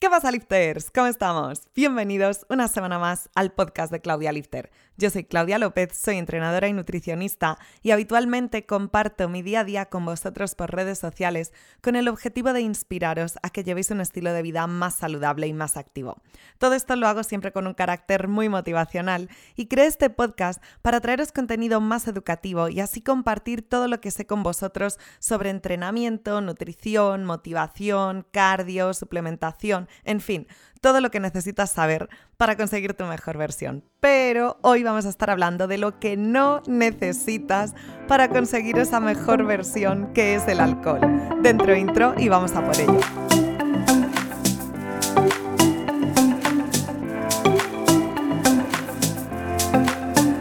¿Qué 0.00 0.08
pasa, 0.08 0.30
lifters? 0.30 0.90
¿Cómo 0.90 1.08
estamos? 1.08 1.68
Bienvenidos 1.74 2.46
una 2.48 2.68
semana 2.68 2.98
más 2.98 3.28
al 3.34 3.52
podcast 3.52 3.92
de 3.92 4.00
Claudia 4.00 4.32
Lifter. 4.32 4.70
Yo 5.00 5.08
soy 5.08 5.24
Claudia 5.24 5.58
López, 5.58 5.96
soy 5.96 6.18
entrenadora 6.18 6.68
y 6.68 6.74
nutricionista 6.74 7.58
y 7.82 7.92
habitualmente 7.92 8.66
comparto 8.66 9.30
mi 9.30 9.40
día 9.40 9.60
a 9.60 9.64
día 9.64 9.86
con 9.86 10.04
vosotros 10.04 10.54
por 10.54 10.74
redes 10.74 10.98
sociales 10.98 11.54
con 11.80 11.96
el 11.96 12.06
objetivo 12.06 12.52
de 12.52 12.60
inspiraros 12.60 13.38
a 13.42 13.48
que 13.48 13.64
llevéis 13.64 13.90
un 13.90 14.02
estilo 14.02 14.34
de 14.34 14.42
vida 14.42 14.66
más 14.66 14.96
saludable 14.96 15.46
y 15.46 15.54
más 15.54 15.78
activo. 15.78 16.20
Todo 16.58 16.74
esto 16.74 16.96
lo 16.96 17.08
hago 17.08 17.22
siempre 17.22 17.50
con 17.50 17.66
un 17.66 17.72
carácter 17.72 18.28
muy 18.28 18.50
motivacional 18.50 19.30
y 19.56 19.68
creé 19.68 19.86
este 19.86 20.10
podcast 20.10 20.62
para 20.82 21.00
traeros 21.00 21.32
contenido 21.32 21.80
más 21.80 22.06
educativo 22.06 22.68
y 22.68 22.80
así 22.80 23.00
compartir 23.00 23.66
todo 23.66 23.88
lo 23.88 24.02
que 24.02 24.10
sé 24.10 24.26
con 24.26 24.42
vosotros 24.42 24.98
sobre 25.18 25.48
entrenamiento, 25.48 26.42
nutrición, 26.42 27.24
motivación, 27.24 28.26
cardio, 28.32 28.92
suplementación, 28.92 29.88
en 30.04 30.20
fin, 30.20 30.46
todo 30.80 31.00
lo 31.00 31.10
que 31.10 31.20
necesitas 31.20 31.70
saber 31.70 32.08
para 32.36 32.56
conseguir 32.56 32.94
tu 32.94 33.04
mejor 33.04 33.36
versión. 33.36 33.84
Pero 34.00 34.58
hoy 34.62 34.82
vamos 34.82 35.04
a 35.06 35.10
estar 35.10 35.30
hablando 35.30 35.66
de 35.66 35.78
lo 35.78 35.98
que 35.98 36.16
no 36.16 36.62
necesitas 36.66 37.74
para 38.08 38.28
conseguir 38.28 38.78
esa 38.78 39.00
mejor 39.00 39.44
versión 39.44 40.12
que 40.14 40.34
es 40.34 40.48
el 40.48 40.60
alcohol. 40.60 41.00
Dentro 41.42 41.76
intro 41.76 42.14
y 42.16 42.28
vamos 42.28 42.52
a 42.52 42.64
por 42.64 42.78
ello. 42.80 42.98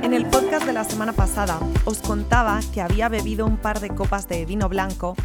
En 0.04 0.14
el 0.14 0.26
podcast 0.26 0.66
de 0.66 0.74
la 0.74 0.86
semana 0.86 1.12
pasada 1.14 1.60
os 1.84 2.00
contaba 2.00 2.60
que 2.74 2.82
había 2.82 3.10
bebido 3.10 3.46
un 3.46 3.58
par 3.58 3.80
de 3.82 3.90
copas 3.90 4.28
de 4.30 4.46
vino 4.46 4.70
blanco 4.70 5.16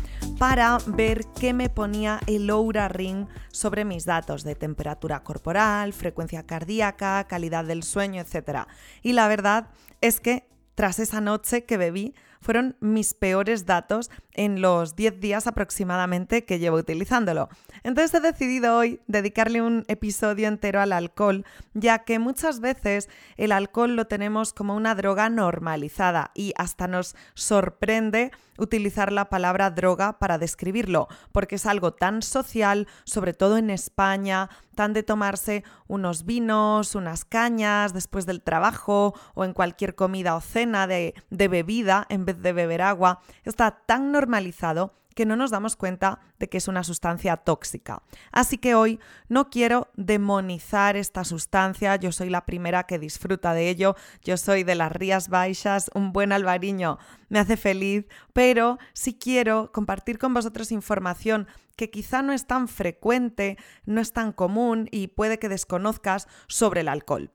para 0.47 0.77
ver 0.87 1.25
qué 1.41 1.55
me 1.55 1.71
ponía 1.71 2.21
el 2.27 2.51
Oura 2.51 2.89
Ring 2.89 3.27
sobre 3.51 3.87
mis 3.87 4.05
datos 4.05 4.45
de 4.45 4.55
temperatura 4.55 5.23
corporal, 5.23 5.95
frecuencia 5.95 6.43
cardíaca, 6.45 7.25
calidad 7.25 7.65
del 7.65 7.83
sueño, 7.83 8.21
etc. 8.21 8.67
Y 9.01 9.15
la 9.15 9.27
verdad 9.27 9.69
es 10.03 10.21
que 10.21 10.47
tras 10.75 10.99
esa 10.99 11.23
noche 11.23 11.65
que 11.65 11.79
bebí, 11.79 12.15
fueron 12.45 12.77
mis 12.81 13.15
peores 13.15 13.65
datos 13.65 14.11
en 14.35 14.61
los 14.61 14.97
10 14.97 15.19
días 15.19 15.47
aproximadamente 15.47 16.45
que 16.45 16.59
llevo 16.59 16.77
utilizándolo. 16.77 17.49
Entonces 17.85 18.15
he 18.15 18.21
decidido 18.21 18.77
hoy 18.77 19.01
dedicarle 19.07 19.63
un 19.63 19.85
episodio 19.89 20.47
entero 20.47 20.83
al 20.83 20.93
alcohol, 20.93 21.47
ya 21.73 22.01
que 22.01 22.19
muchas 22.19 22.61
veces 22.61 23.09
el 23.39 23.51
alcohol 23.51 23.97
lo 23.97 24.07
tenemos 24.07 24.53
como 24.53 24.77
una 24.77 24.95
droga 24.95 25.31
normalizada 25.31 26.33
y 26.35 26.53
hasta 26.57 26.87
nos 26.87 27.17
sorprende 27.33 28.31
utilizar 28.59 29.11
la 29.11 29.29
palabra 29.29 29.71
droga 29.71 30.19
para 30.19 30.39
describirlo, 30.39 31.09
porque 31.33 31.57
es 31.57 31.67
algo 31.67 31.95
tan 31.95 32.23
social, 32.23 32.87
sobre 33.05 33.33
todo 33.33 33.59
en 33.59 33.71
España, 33.71 34.49
tan 34.75 34.93
de 34.93 35.03
tomarse 35.03 35.65
unos 35.87 36.25
vinos, 36.25 36.95
unas 36.95 37.25
cañas 37.25 37.93
después 37.93 38.27
del 38.27 38.43
trabajo 38.43 39.15
o 39.35 39.45
en 39.45 39.53
cualquier 39.53 39.95
comida 39.95 40.37
o 40.37 40.41
cena 40.41 40.87
de, 40.87 41.15
de 41.31 41.49
bebida 41.49 42.07
en 42.09 42.25
vez 42.25 42.34
de 42.35 42.53
beber 42.53 42.83
agua, 42.83 43.21
está 43.45 43.71
tan 43.87 44.13
normalizado 44.13 44.93
que 45.15 45.27
no 45.27 45.37
nos 45.37 45.51
damos 45.51 45.77
cuenta 45.77 46.21
de 46.39 46.49
que 46.49 46.59
es 46.59 46.69
una 46.69 46.85
sustancia 46.85 47.37
tóxica. 47.37 48.03
Así 48.33 48.59
que 48.59 48.75
hoy 48.75 49.01
no 49.29 49.49
quiero 49.49 49.89
demonizar 49.95 50.97
esta 50.97 51.25
sustancia, 51.25 51.97
yo 51.97 52.13
soy 52.13 52.31
la 52.31 52.45
primera 52.45 52.85
que 52.85 52.99
disfruta 52.99 53.55
de 53.55 53.71
ello, 53.71 53.97
yo 54.23 54.37
soy 54.37 54.65
de 54.65 54.75
las 54.75 54.93
Rías 54.93 55.29
Baixas, 55.29 55.91
un 55.95 56.13
buen 56.13 56.33
albariño 56.33 56.99
me 57.29 57.39
hace 57.39 57.57
feliz, 57.57 58.07
pero 58.33 58.79
sí 58.93 59.15
quiero 59.15 59.73
compartir 59.73 60.19
con 60.19 60.35
vosotros 60.35 60.73
información 60.73 61.49
que 61.77 61.91
quizá 61.91 62.23
no 62.23 62.33
es 62.33 62.47
tan 62.47 62.69
frecuente, 62.69 63.57
no 63.85 64.01
es 64.01 64.13
tan 64.13 64.33
común 64.33 64.89
y 64.91 65.09
puede 65.09 65.39
que 65.39 65.49
desconozcas 65.49 66.29
sobre 66.47 66.83
el 66.83 66.89
alcohol. 66.89 67.33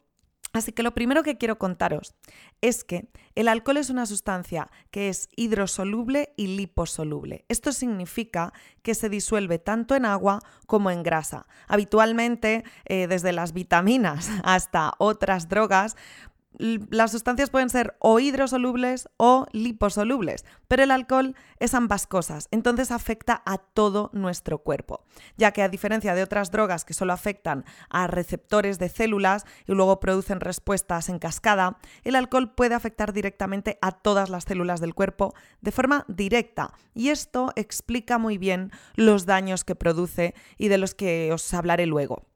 Así 0.51 0.71
que 0.71 0.83
lo 0.83 0.93
primero 0.93 1.23
que 1.23 1.37
quiero 1.37 1.59
contaros 1.59 2.15
es 2.61 2.83
que 2.83 3.09
el 3.35 3.47
alcohol 3.47 3.77
es 3.77 3.89
una 3.89 4.05
sustancia 4.05 4.69
que 4.91 5.09
es 5.09 5.29
hidrosoluble 5.35 6.33
y 6.37 6.47
liposoluble. 6.47 7.45
Esto 7.49 7.71
significa 7.71 8.51
que 8.81 8.95
se 8.95 9.09
disuelve 9.09 9.59
tanto 9.59 9.95
en 9.95 10.05
agua 10.05 10.39
como 10.65 10.89
en 10.89 11.03
grasa. 11.03 11.45
Habitualmente, 11.67 12.63
eh, 12.85 13.07
desde 13.07 13.31
las 13.31 13.53
vitaminas 13.53 14.29
hasta 14.43 14.93
otras 14.97 15.49
drogas, 15.49 15.95
las 16.57 17.11
sustancias 17.11 17.49
pueden 17.49 17.69
ser 17.69 17.95
o 17.99 18.19
hidrosolubles 18.19 19.07
o 19.17 19.45
liposolubles, 19.51 20.45
pero 20.67 20.83
el 20.83 20.91
alcohol 20.91 21.35
es 21.59 21.73
ambas 21.73 22.07
cosas, 22.07 22.47
entonces 22.51 22.91
afecta 22.91 23.41
a 23.45 23.57
todo 23.57 24.09
nuestro 24.13 24.59
cuerpo, 24.59 25.05
ya 25.37 25.51
que 25.51 25.61
a 25.61 25.69
diferencia 25.69 26.15
de 26.15 26.23
otras 26.23 26.51
drogas 26.51 26.85
que 26.85 26.93
solo 26.93 27.13
afectan 27.13 27.65
a 27.89 28.07
receptores 28.07 28.79
de 28.79 28.89
células 28.89 29.45
y 29.67 29.73
luego 29.73 29.99
producen 29.99 30.39
respuestas 30.39 31.09
en 31.09 31.19
cascada, 31.19 31.77
el 32.03 32.15
alcohol 32.15 32.53
puede 32.53 32.75
afectar 32.75 33.13
directamente 33.13 33.77
a 33.81 33.91
todas 33.91 34.29
las 34.29 34.45
células 34.45 34.81
del 34.81 34.95
cuerpo 34.95 35.33
de 35.61 35.71
forma 35.71 36.05
directa 36.07 36.73
y 36.93 37.09
esto 37.09 37.51
explica 37.55 38.17
muy 38.17 38.37
bien 38.37 38.71
los 38.95 39.25
daños 39.25 39.63
que 39.63 39.75
produce 39.75 40.33
y 40.57 40.67
de 40.67 40.77
los 40.77 40.95
que 40.95 41.31
os 41.31 41.53
hablaré 41.53 41.85
luego. 41.85 42.28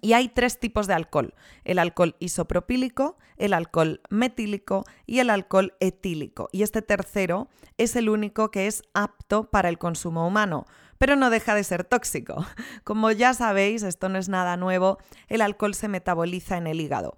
Y 0.00 0.12
hay 0.12 0.28
tres 0.28 0.58
tipos 0.58 0.86
de 0.86 0.94
alcohol, 0.94 1.34
el 1.64 1.78
alcohol 1.78 2.16
isopropílico, 2.18 3.16
el 3.36 3.52
alcohol 3.52 4.00
metílico 4.10 4.84
y 5.06 5.20
el 5.20 5.30
alcohol 5.30 5.74
etílico. 5.80 6.48
Y 6.52 6.62
este 6.62 6.82
tercero 6.82 7.48
es 7.78 7.96
el 7.96 8.08
único 8.08 8.50
que 8.50 8.66
es 8.66 8.82
apto 8.94 9.50
para 9.50 9.68
el 9.68 9.78
consumo 9.78 10.26
humano, 10.26 10.66
pero 10.98 11.16
no 11.16 11.30
deja 11.30 11.54
de 11.54 11.64
ser 11.64 11.84
tóxico. 11.84 12.44
Como 12.84 13.10
ya 13.10 13.34
sabéis, 13.34 13.82
esto 13.82 14.08
no 14.08 14.18
es 14.18 14.28
nada 14.28 14.56
nuevo, 14.56 14.98
el 15.28 15.40
alcohol 15.40 15.74
se 15.74 15.88
metaboliza 15.88 16.56
en 16.56 16.66
el 16.66 16.80
hígado 16.80 17.16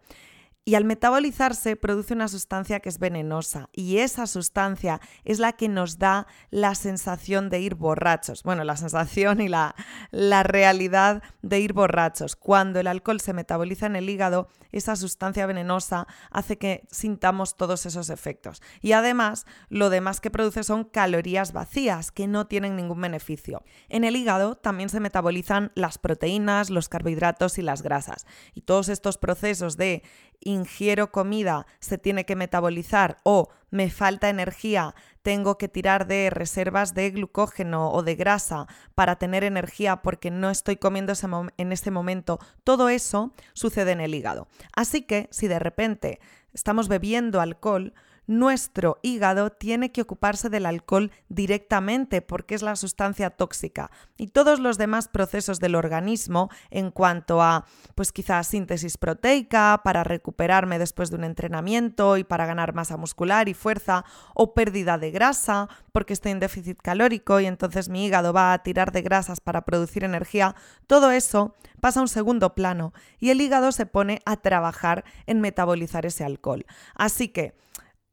y 0.68 0.74
al 0.74 0.84
metabolizarse 0.84 1.76
produce 1.76 2.12
una 2.12 2.28
sustancia 2.28 2.80
que 2.80 2.90
es 2.90 2.98
venenosa 2.98 3.70
y 3.72 4.00
esa 4.00 4.26
sustancia 4.26 5.00
es 5.24 5.38
la 5.38 5.54
que 5.54 5.66
nos 5.66 5.96
da 5.96 6.26
la 6.50 6.74
sensación 6.74 7.48
de 7.48 7.60
ir 7.60 7.74
borrachos. 7.74 8.42
Bueno, 8.42 8.64
la 8.64 8.76
sensación 8.76 9.40
y 9.40 9.48
la, 9.48 9.74
la 10.10 10.42
realidad 10.42 11.22
de 11.40 11.60
ir 11.60 11.72
borrachos. 11.72 12.36
Cuando 12.36 12.80
el 12.80 12.86
alcohol 12.86 13.18
se 13.18 13.32
metaboliza 13.32 13.86
en 13.86 13.96
el 13.96 14.10
hígado, 14.10 14.48
esa 14.70 14.94
sustancia 14.94 15.46
venenosa 15.46 16.06
hace 16.30 16.58
que 16.58 16.86
sintamos 16.90 17.56
todos 17.56 17.86
esos 17.86 18.10
efectos. 18.10 18.60
Y 18.82 18.92
además, 18.92 19.46
lo 19.70 19.88
demás 19.88 20.20
que 20.20 20.30
produce 20.30 20.64
son 20.64 20.84
calorías 20.84 21.54
vacías 21.54 22.12
que 22.12 22.26
no 22.26 22.46
tienen 22.46 22.76
ningún 22.76 23.00
beneficio. 23.00 23.64
En 23.88 24.04
el 24.04 24.16
hígado 24.16 24.56
también 24.56 24.90
se 24.90 25.00
metabolizan 25.00 25.72
las 25.74 25.96
proteínas, 25.96 26.68
los 26.68 26.90
carbohidratos 26.90 27.56
y 27.56 27.62
las 27.62 27.80
grasas. 27.80 28.26
Y 28.52 28.60
todos 28.60 28.90
estos 28.90 29.16
procesos 29.16 29.78
de 29.78 30.02
ingiero 30.40 31.10
comida, 31.10 31.66
se 31.80 31.98
tiene 31.98 32.24
que 32.24 32.36
metabolizar 32.36 33.18
o 33.22 33.48
me 33.70 33.90
falta 33.90 34.28
energía, 34.28 34.94
tengo 35.22 35.58
que 35.58 35.68
tirar 35.68 36.06
de 36.06 36.30
reservas 36.30 36.94
de 36.94 37.10
glucógeno 37.10 37.90
o 37.90 38.02
de 38.02 38.14
grasa 38.14 38.66
para 38.94 39.16
tener 39.16 39.44
energía 39.44 40.02
porque 40.02 40.30
no 40.30 40.50
estoy 40.50 40.76
comiendo 40.76 41.12
en 41.56 41.72
ese 41.72 41.90
momento, 41.90 42.38
todo 42.64 42.88
eso 42.88 43.34
sucede 43.52 43.92
en 43.92 44.00
el 44.00 44.14
hígado. 44.14 44.48
Así 44.74 45.02
que 45.02 45.28
si 45.30 45.48
de 45.48 45.58
repente 45.58 46.20
estamos 46.52 46.88
bebiendo 46.88 47.40
alcohol, 47.40 47.92
nuestro 48.28 48.98
hígado 49.02 49.50
tiene 49.50 49.90
que 49.90 50.02
ocuparse 50.02 50.50
del 50.50 50.66
alcohol 50.66 51.10
directamente 51.30 52.20
porque 52.20 52.54
es 52.54 52.62
la 52.62 52.76
sustancia 52.76 53.30
tóxica 53.30 53.90
y 54.18 54.28
todos 54.28 54.60
los 54.60 54.76
demás 54.76 55.08
procesos 55.08 55.60
del 55.60 55.74
organismo 55.74 56.50
en 56.70 56.90
cuanto 56.90 57.40
a 57.42 57.64
pues 57.94 58.12
quizás 58.12 58.46
síntesis 58.46 58.98
proteica 58.98 59.80
para 59.82 60.04
recuperarme 60.04 60.78
después 60.78 61.08
de 61.08 61.16
un 61.16 61.24
entrenamiento 61.24 62.18
y 62.18 62.24
para 62.24 62.44
ganar 62.44 62.74
masa 62.74 62.98
muscular 62.98 63.48
y 63.48 63.54
fuerza 63.54 64.04
o 64.34 64.52
pérdida 64.52 64.98
de 64.98 65.10
grasa 65.10 65.68
porque 65.90 66.12
estoy 66.12 66.32
en 66.32 66.40
déficit 66.40 66.80
calórico 66.82 67.40
y 67.40 67.46
entonces 67.46 67.88
mi 67.88 68.04
hígado 68.04 68.34
va 68.34 68.52
a 68.52 68.62
tirar 68.62 68.92
de 68.92 69.00
grasas 69.00 69.40
para 69.40 69.62
producir 69.62 70.04
energía, 70.04 70.54
todo 70.86 71.10
eso 71.12 71.54
pasa 71.80 72.00
a 72.00 72.02
un 72.02 72.08
segundo 72.08 72.54
plano 72.54 72.92
y 73.18 73.30
el 73.30 73.40
hígado 73.40 73.72
se 73.72 73.86
pone 73.86 74.20
a 74.26 74.36
trabajar 74.36 75.04
en 75.26 75.40
metabolizar 75.40 76.04
ese 76.04 76.24
alcohol. 76.24 76.66
Así 76.94 77.28
que 77.28 77.54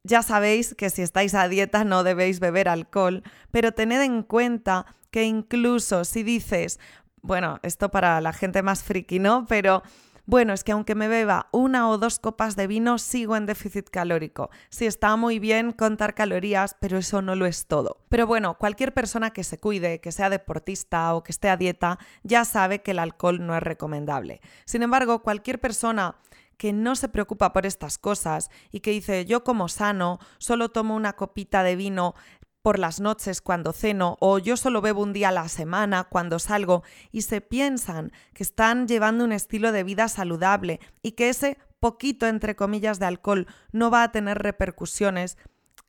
ya 0.05 0.21
sabéis 0.21 0.75
que 0.75 0.89
si 0.89 1.01
estáis 1.01 1.33
a 1.33 1.49
dieta 1.49 1.83
no 1.83 2.03
debéis 2.03 2.39
beber 2.39 2.69
alcohol, 2.69 3.23
pero 3.51 3.71
tened 3.71 4.01
en 4.01 4.21
cuenta 4.21 4.85
que 5.09 5.23
incluso 5.23 6.05
si 6.05 6.21
dices, 6.21 6.79
bueno, 7.21 7.59
esto 7.63 7.89
para 7.89 8.21
la 8.21 8.31
gente 8.31 8.61
más 8.61 8.83
friki, 8.83 9.17
¿no? 9.17 9.45
Pero 9.47 9.81
bueno, 10.27 10.53
es 10.53 10.63
que 10.63 10.71
aunque 10.71 10.95
me 10.95 11.07
beba 11.07 11.49
una 11.51 11.89
o 11.89 11.97
dos 11.97 12.19
copas 12.19 12.55
de 12.55 12.67
vino, 12.67 12.97
sigo 12.97 13.35
en 13.35 13.45
déficit 13.45 13.89
calórico. 13.89 14.49
Sí, 14.69 14.85
está 14.85 15.15
muy 15.15 15.39
bien 15.39 15.71
contar 15.71 16.15
calorías, 16.15 16.75
pero 16.79 16.97
eso 16.97 17.21
no 17.21 17.35
lo 17.35 17.45
es 17.45 17.67
todo. 17.67 17.97
Pero 18.09 18.25
bueno, 18.25 18.57
cualquier 18.57 18.93
persona 18.93 19.31
que 19.31 19.43
se 19.43 19.59
cuide, 19.59 20.01
que 20.01 20.11
sea 20.11 20.31
deportista 20.31 21.13
o 21.13 21.23
que 21.23 21.31
esté 21.31 21.49
a 21.49 21.57
dieta, 21.57 21.99
ya 22.23 22.43
sabe 22.43 22.81
que 22.81 22.91
el 22.91 22.99
alcohol 22.99 23.45
no 23.45 23.55
es 23.55 23.61
recomendable. 23.61 24.41
Sin 24.65 24.81
embargo, 24.81 25.21
cualquier 25.21 25.59
persona 25.59 26.15
que 26.57 26.73
no 26.73 26.95
se 26.95 27.09
preocupa 27.09 27.53
por 27.53 27.65
estas 27.65 27.97
cosas 27.97 28.49
y 28.71 28.79
que 28.79 28.91
dice 28.91 29.25
yo 29.25 29.43
como 29.43 29.67
sano, 29.67 30.19
solo 30.37 30.69
tomo 30.69 30.95
una 30.95 31.13
copita 31.13 31.63
de 31.63 31.75
vino 31.75 32.15
por 32.61 32.79
las 32.79 32.99
noches 32.99 33.41
cuando 33.41 33.73
ceno 33.73 34.17
o 34.19 34.39
yo 34.39 34.57
solo 34.57 34.81
bebo 34.81 35.03
un 35.03 35.13
día 35.13 35.29
a 35.29 35.31
la 35.31 35.47
semana 35.49 36.05
cuando 36.05 36.39
salgo 36.39 36.81
y 37.11 37.21
se 37.21 37.39
piensan 37.39 38.11
que 38.33 38.41
están 38.41 38.87
llevando 38.87 39.23
un 39.23 39.31
estilo 39.31 39.71
de 39.71 39.83
vida 39.83 40.07
saludable 40.07 40.79
y 41.03 41.11
que 41.11 41.29
ese 41.29 41.59
poquito, 41.79 42.25
entre 42.25 42.55
comillas, 42.55 42.97
de 42.97 43.05
alcohol 43.05 43.45
no 43.71 43.91
va 43.91 44.01
a 44.01 44.11
tener 44.11 44.39
repercusiones, 44.39 45.37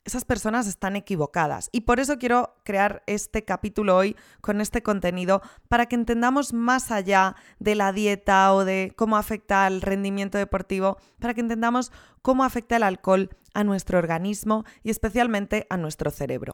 esas 0.07 0.23
personas 0.23 0.67
están 0.67 0.95
equivocadas. 0.95 1.69
Y 1.73 1.81
por 1.81 1.99
eso 1.99 2.17
quiero 2.17 2.55
crear 2.63 3.03
este 3.07 3.43
capítulo 3.43 3.97
hoy 3.97 4.15
con 4.39 4.61
este 4.61 4.81
contenido 4.81 5.41
para 5.67 5.87
que 5.87 5.95
entendamos 5.95 6.53
más 6.53 6.91
allá 6.91 7.35
de 7.59 7.75
la 7.75 7.91
dieta 7.91 8.53
o 8.53 8.63
de 8.63 8.93
cómo 8.95 9.17
afecta 9.17 9.65
al 9.65 9.81
rendimiento 9.81 10.37
deportivo, 10.37 10.97
para 11.19 11.33
que 11.33 11.41
entendamos 11.41 11.91
cómo 12.21 12.45
afecta 12.45 12.77
el 12.77 12.83
alcohol 12.83 13.29
a 13.53 13.65
nuestro 13.65 13.99
organismo 13.99 14.63
y 14.81 14.91
especialmente 14.91 15.67
a 15.69 15.75
nuestro 15.75 16.09
cerebro. 16.09 16.53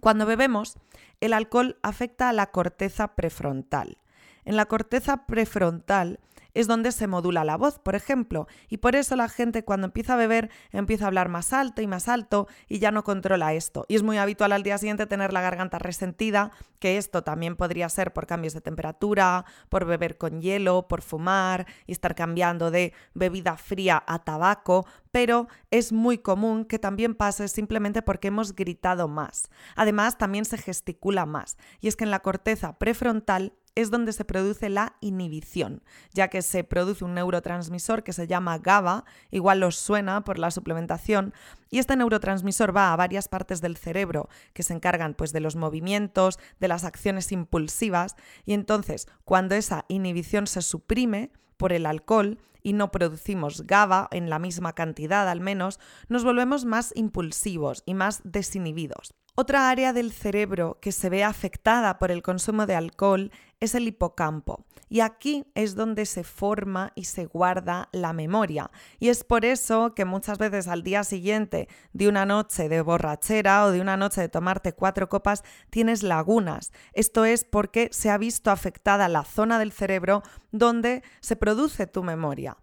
Cuando 0.00 0.26
bebemos, 0.26 0.76
el 1.20 1.34
alcohol 1.34 1.78
afecta 1.82 2.30
a 2.30 2.32
la 2.32 2.50
corteza 2.50 3.14
prefrontal. 3.14 4.01
En 4.44 4.56
la 4.56 4.66
corteza 4.66 5.26
prefrontal 5.26 6.20
es 6.54 6.66
donde 6.66 6.92
se 6.92 7.06
modula 7.06 7.44
la 7.44 7.56
voz, 7.56 7.78
por 7.78 7.94
ejemplo, 7.94 8.46
y 8.68 8.78
por 8.78 8.94
eso 8.94 9.16
la 9.16 9.28
gente 9.28 9.64
cuando 9.64 9.86
empieza 9.86 10.14
a 10.14 10.16
beber 10.16 10.50
empieza 10.70 11.04
a 11.04 11.06
hablar 11.08 11.28
más 11.28 11.52
alto 11.52 11.82
y 11.82 11.86
más 11.86 12.08
alto 12.08 12.46
y 12.68 12.78
ya 12.78 12.90
no 12.90 13.04
controla 13.04 13.54
esto. 13.54 13.84
Y 13.88 13.96
es 13.96 14.02
muy 14.02 14.18
habitual 14.18 14.52
al 14.52 14.62
día 14.62 14.78
siguiente 14.78 15.06
tener 15.06 15.32
la 15.32 15.40
garganta 15.40 15.78
resentida, 15.78 16.52
que 16.78 16.98
esto 16.98 17.22
también 17.22 17.56
podría 17.56 17.88
ser 17.88 18.12
por 18.12 18.26
cambios 18.26 18.54
de 18.54 18.60
temperatura, 18.60 19.44
por 19.68 19.86
beber 19.86 20.18
con 20.18 20.40
hielo, 20.40 20.88
por 20.88 21.02
fumar 21.02 21.66
y 21.86 21.92
estar 21.92 22.14
cambiando 22.14 22.70
de 22.70 22.92
bebida 23.14 23.56
fría 23.56 24.02
a 24.06 24.18
tabaco, 24.18 24.86
pero 25.10 25.48
es 25.70 25.92
muy 25.92 26.18
común 26.18 26.64
que 26.64 26.78
también 26.78 27.14
pase 27.14 27.48
simplemente 27.48 28.02
porque 28.02 28.28
hemos 28.28 28.54
gritado 28.54 29.08
más. 29.08 29.48
Además, 29.76 30.18
también 30.18 30.44
se 30.44 30.58
gesticula 30.58 31.26
más, 31.26 31.56
y 31.80 31.88
es 31.88 31.96
que 31.96 32.04
en 32.04 32.10
la 32.10 32.20
corteza 32.20 32.78
prefrontal 32.78 33.54
es 33.74 33.90
donde 33.90 34.12
se 34.12 34.24
produce 34.24 34.68
la 34.68 34.96
inhibición, 35.00 35.82
ya 36.12 36.28
que 36.28 36.42
se 36.42 36.64
produce 36.64 37.04
un 37.04 37.14
neurotransmisor 37.14 38.02
que 38.02 38.12
se 38.12 38.26
llama 38.26 38.58
GABA, 38.58 39.04
igual 39.30 39.62
os 39.62 39.76
suena 39.76 40.24
por 40.24 40.38
la 40.38 40.50
suplementación, 40.50 41.32
y 41.70 41.78
este 41.78 41.96
neurotransmisor 41.96 42.76
va 42.76 42.92
a 42.92 42.96
varias 42.96 43.28
partes 43.28 43.60
del 43.60 43.76
cerebro 43.76 44.28
que 44.52 44.62
se 44.62 44.74
encargan 44.74 45.14
pues 45.14 45.32
de 45.32 45.40
los 45.40 45.56
movimientos, 45.56 46.38
de 46.60 46.68
las 46.68 46.84
acciones 46.84 47.32
impulsivas, 47.32 48.16
y 48.44 48.52
entonces 48.52 49.08
cuando 49.24 49.54
esa 49.54 49.84
inhibición 49.88 50.46
se 50.46 50.60
suprime 50.60 51.30
por 51.56 51.72
el 51.72 51.86
alcohol 51.86 52.38
y 52.62 52.74
no 52.74 52.90
producimos 52.90 53.66
GABA 53.66 54.08
en 54.12 54.30
la 54.30 54.38
misma 54.38 54.74
cantidad 54.74 55.28
al 55.28 55.40
menos, 55.40 55.80
nos 56.08 56.24
volvemos 56.24 56.64
más 56.64 56.92
impulsivos 56.94 57.82
y 57.86 57.94
más 57.94 58.20
desinhibidos. 58.24 59.14
Otra 59.34 59.70
área 59.70 59.94
del 59.94 60.12
cerebro 60.12 60.78
que 60.82 60.92
se 60.92 61.08
ve 61.08 61.24
afectada 61.24 61.98
por 61.98 62.10
el 62.10 62.22
consumo 62.22 62.66
de 62.66 62.74
alcohol 62.74 63.32
es 63.62 63.76
el 63.76 63.86
hipocampo. 63.86 64.64
Y 64.88 65.00
aquí 65.00 65.46
es 65.54 65.74
donde 65.74 66.04
se 66.04 66.24
forma 66.24 66.92
y 66.96 67.04
se 67.04 67.26
guarda 67.26 67.88
la 67.92 68.12
memoria. 68.12 68.70
Y 68.98 69.08
es 69.08 69.22
por 69.24 69.44
eso 69.44 69.94
que 69.94 70.04
muchas 70.04 70.36
veces 70.36 70.66
al 70.66 70.82
día 70.82 71.04
siguiente 71.04 71.68
de 71.92 72.08
una 72.08 72.26
noche 72.26 72.68
de 72.68 72.82
borrachera 72.82 73.64
o 73.64 73.70
de 73.70 73.80
una 73.80 73.96
noche 73.96 74.20
de 74.20 74.28
tomarte 74.28 74.72
cuatro 74.72 75.08
copas 75.08 75.44
tienes 75.70 76.02
lagunas. 76.02 76.72
Esto 76.92 77.24
es 77.24 77.44
porque 77.44 77.88
se 77.92 78.10
ha 78.10 78.18
visto 78.18 78.50
afectada 78.50 79.08
la 79.08 79.24
zona 79.24 79.60
del 79.60 79.72
cerebro 79.72 80.22
donde 80.50 81.02
se 81.20 81.36
produce 81.36 81.86
tu 81.86 82.02
memoria. 82.02 82.58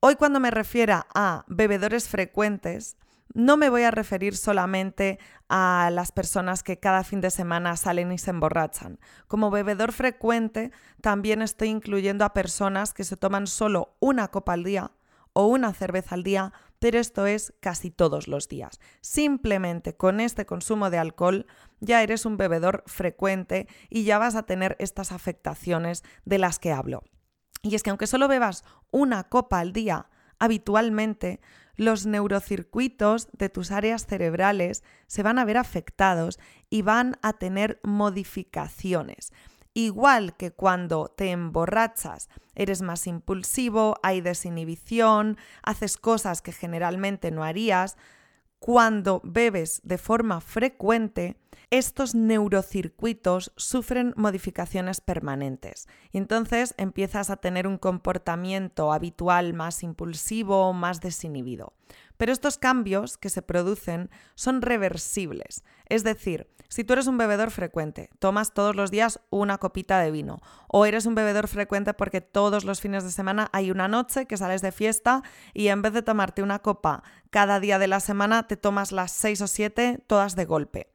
Hoy 0.00 0.16
cuando 0.16 0.40
me 0.40 0.50
refiera 0.50 1.06
a 1.14 1.44
bebedores 1.48 2.08
frecuentes, 2.08 2.96
no 3.34 3.56
me 3.56 3.68
voy 3.68 3.82
a 3.82 3.90
referir 3.90 4.36
solamente 4.36 5.18
a 5.48 5.90
las 5.92 6.12
personas 6.12 6.62
que 6.62 6.78
cada 6.78 7.04
fin 7.04 7.20
de 7.20 7.30
semana 7.30 7.76
salen 7.76 8.12
y 8.12 8.18
se 8.18 8.30
emborrachan. 8.30 8.98
Como 9.26 9.50
bebedor 9.50 9.92
frecuente, 9.92 10.72
también 11.00 11.42
estoy 11.42 11.68
incluyendo 11.68 12.24
a 12.24 12.34
personas 12.34 12.94
que 12.94 13.04
se 13.04 13.16
toman 13.16 13.46
solo 13.46 13.96
una 14.00 14.28
copa 14.28 14.54
al 14.54 14.64
día 14.64 14.92
o 15.32 15.46
una 15.46 15.72
cerveza 15.72 16.14
al 16.14 16.24
día, 16.24 16.52
pero 16.78 16.98
esto 16.98 17.26
es 17.26 17.54
casi 17.60 17.90
todos 17.90 18.28
los 18.28 18.48
días. 18.48 18.80
Simplemente 19.00 19.96
con 19.96 20.20
este 20.20 20.46
consumo 20.46 20.90
de 20.90 20.98
alcohol 20.98 21.46
ya 21.80 22.02
eres 22.02 22.26
un 22.26 22.36
bebedor 22.36 22.82
frecuente 22.86 23.68
y 23.88 24.04
ya 24.04 24.18
vas 24.18 24.34
a 24.34 24.44
tener 24.44 24.76
estas 24.78 25.12
afectaciones 25.12 26.02
de 26.24 26.38
las 26.38 26.58
que 26.58 26.72
hablo. 26.72 27.04
Y 27.62 27.74
es 27.74 27.82
que 27.82 27.90
aunque 27.90 28.06
solo 28.06 28.28
bebas 28.28 28.64
una 28.90 29.24
copa 29.24 29.60
al 29.60 29.72
día, 29.72 30.08
habitualmente 30.38 31.40
los 31.76 32.06
neurocircuitos 32.06 33.28
de 33.32 33.48
tus 33.48 33.70
áreas 33.70 34.06
cerebrales 34.06 34.82
se 35.06 35.22
van 35.22 35.38
a 35.38 35.44
ver 35.44 35.56
afectados 35.56 36.38
y 36.68 36.82
van 36.82 37.16
a 37.22 37.34
tener 37.34 37.80
modificaciones. 37.84 39.32
Igual 39.74 40.36
que 40.36 40.50
cuando 40.50 41.06
te 41.08 41.30
emborrachas, 41.30 42.28
eres 42.56 42.82
más 42.82 43.06
impulsivo, 43.06 43.94
hay 44.02 44.20
desinhibición, 44.20 45.38
haces 45.62 45.96
cosas 45.96 46.42
que 46.42 46.50
generalmente 46.50 47.30
no 47.30 47.44
harías, 47.44 47.96
cuando 48.58 49.20
bebes 49.22 49.80
de 49.84 49.98
forma 49.98 50.40
frecuente, 50.40 51.36
estos 51.70 52.14
neurocircuitos 52.14 53.52
sufren 53.56 54.14
modificaciones 54.16 55.00
permanentes 55.00 55.88
entonces 56.12 56.74
empiezas 56.76 57.30
a 57.30 57.36
tener 57.36 57.66
un 57.66 57.78
comportamiento 57.78 58.92
habitual 58.92 59.54
más 59.54 59.82
impulsivo, 59.82 60.72
más 60.72 61.00
desinhibido. 61.00 61.74
Pero 62.16 62.32
estos 62.32 62.58
cambios 62.58 63.16
que 63.16 63.30
se 63.30 63.42
producen 63.42 64.10
son 64.34 64.60
reversibles. 64.60 65.62
Es 65.86 66.04
decir, 66.04 66.48
si 66.68 66.84
tú 66.84 66.92
eres 66.92 67.06
un 67.06 67.16
bebedor 67.16 67.50
frecuente, 67.50 68.10
tomas 68.18 68.52
todos 68.52 68.74
los 68.74 68.90
días 68.90 69.20
una 69.30 69.58
copita 69.58 70.00
de 70.00 70.10
vino, 70.10 70.40
o 70.66 70.84
eres 70.84 71.06
un 71.06 71.14
bebedor 71.14 71.48
frecuente 71.48 71.94
porque 71.94 72.20
todos 72.20 72.64
los 72.64 72.80
fines 72.80 73.04
de 73.04 73.10
semana 73.10 73.48
hay 73.52 73.70
una 73.70 73.88
noche 73.88 74.26
que 74.26 74.36
sales 74.36 74.60
de 74.60 74.72
fiesta 74.72 75.22
y 75.54 75.68
en 75.68 75.80
vez 75.80 75.92
de 75.92 76.02
tomarte 76.02 76.42
una 76.42 76.58
copa 76.58 77.02
cada 77.30 77.60
día 77.60 77.78
de 77.78 77.88
la 77.88 78.00
semana, 78.00 78.46
te 78.48 78.56
tomas 78.56 78.92
las 78.92 79.12
seis 79.12 79.40
o 79.40 79.46
siete 79.46 80.02
todas 80.06 80.34
de 80.34 80.44
golpe 80.44 80.90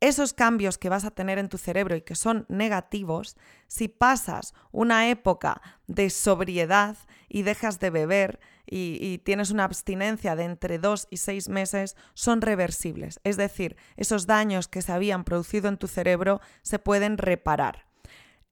esos 0.00 0.32
cambios 0.32 0.78
que 0.78 0.88
vas 0.88 1.04
a 1.04 1.10
tener 1.10 1.38
en 1.38 1.48
tu 1.48 1.58
cerebro 1.58 1.94
y 1.94 2.02
que 2.02 2.14
son 2.14 2.46
negativos, 2.48 3.36
si 3.68 3.88
pasas 3.88 4.54
una 4.72 5.10
época 5.10 5.60
de 5.86 6.10
sobriedad 6.10 6.96
y 7.28 7.42
dejas 7.42 7.78
de 7.80 7.90
beber 7.90 8.40
y, 8.66 9.18
tienes 9.24 9.50
una 9.50 9.64
abstinencia 9.64 10.36
de 10.36 10.44
entre 10.44 10.78
dos 10.78 11.08
y 11.10 11.16
seis 11.16 11.48
meses, 11.48 11.96
son 12.14 12.40
reversibles. 12.40 13.20
Es 13.24 13.36
decir, 13.36 13.76
esos 13.96 14.26
daños 14.26 14.68
que 14.68 14.80
se 14.80 14.92
habían 14.92 15.24
producido 15.24 15.68
en 15.68 15.76
tu 15.76 15.88
cerebro 15.88 16.40
se 16.62 16.78
pueden 16.78 17.18
reparar. 17.18 17.89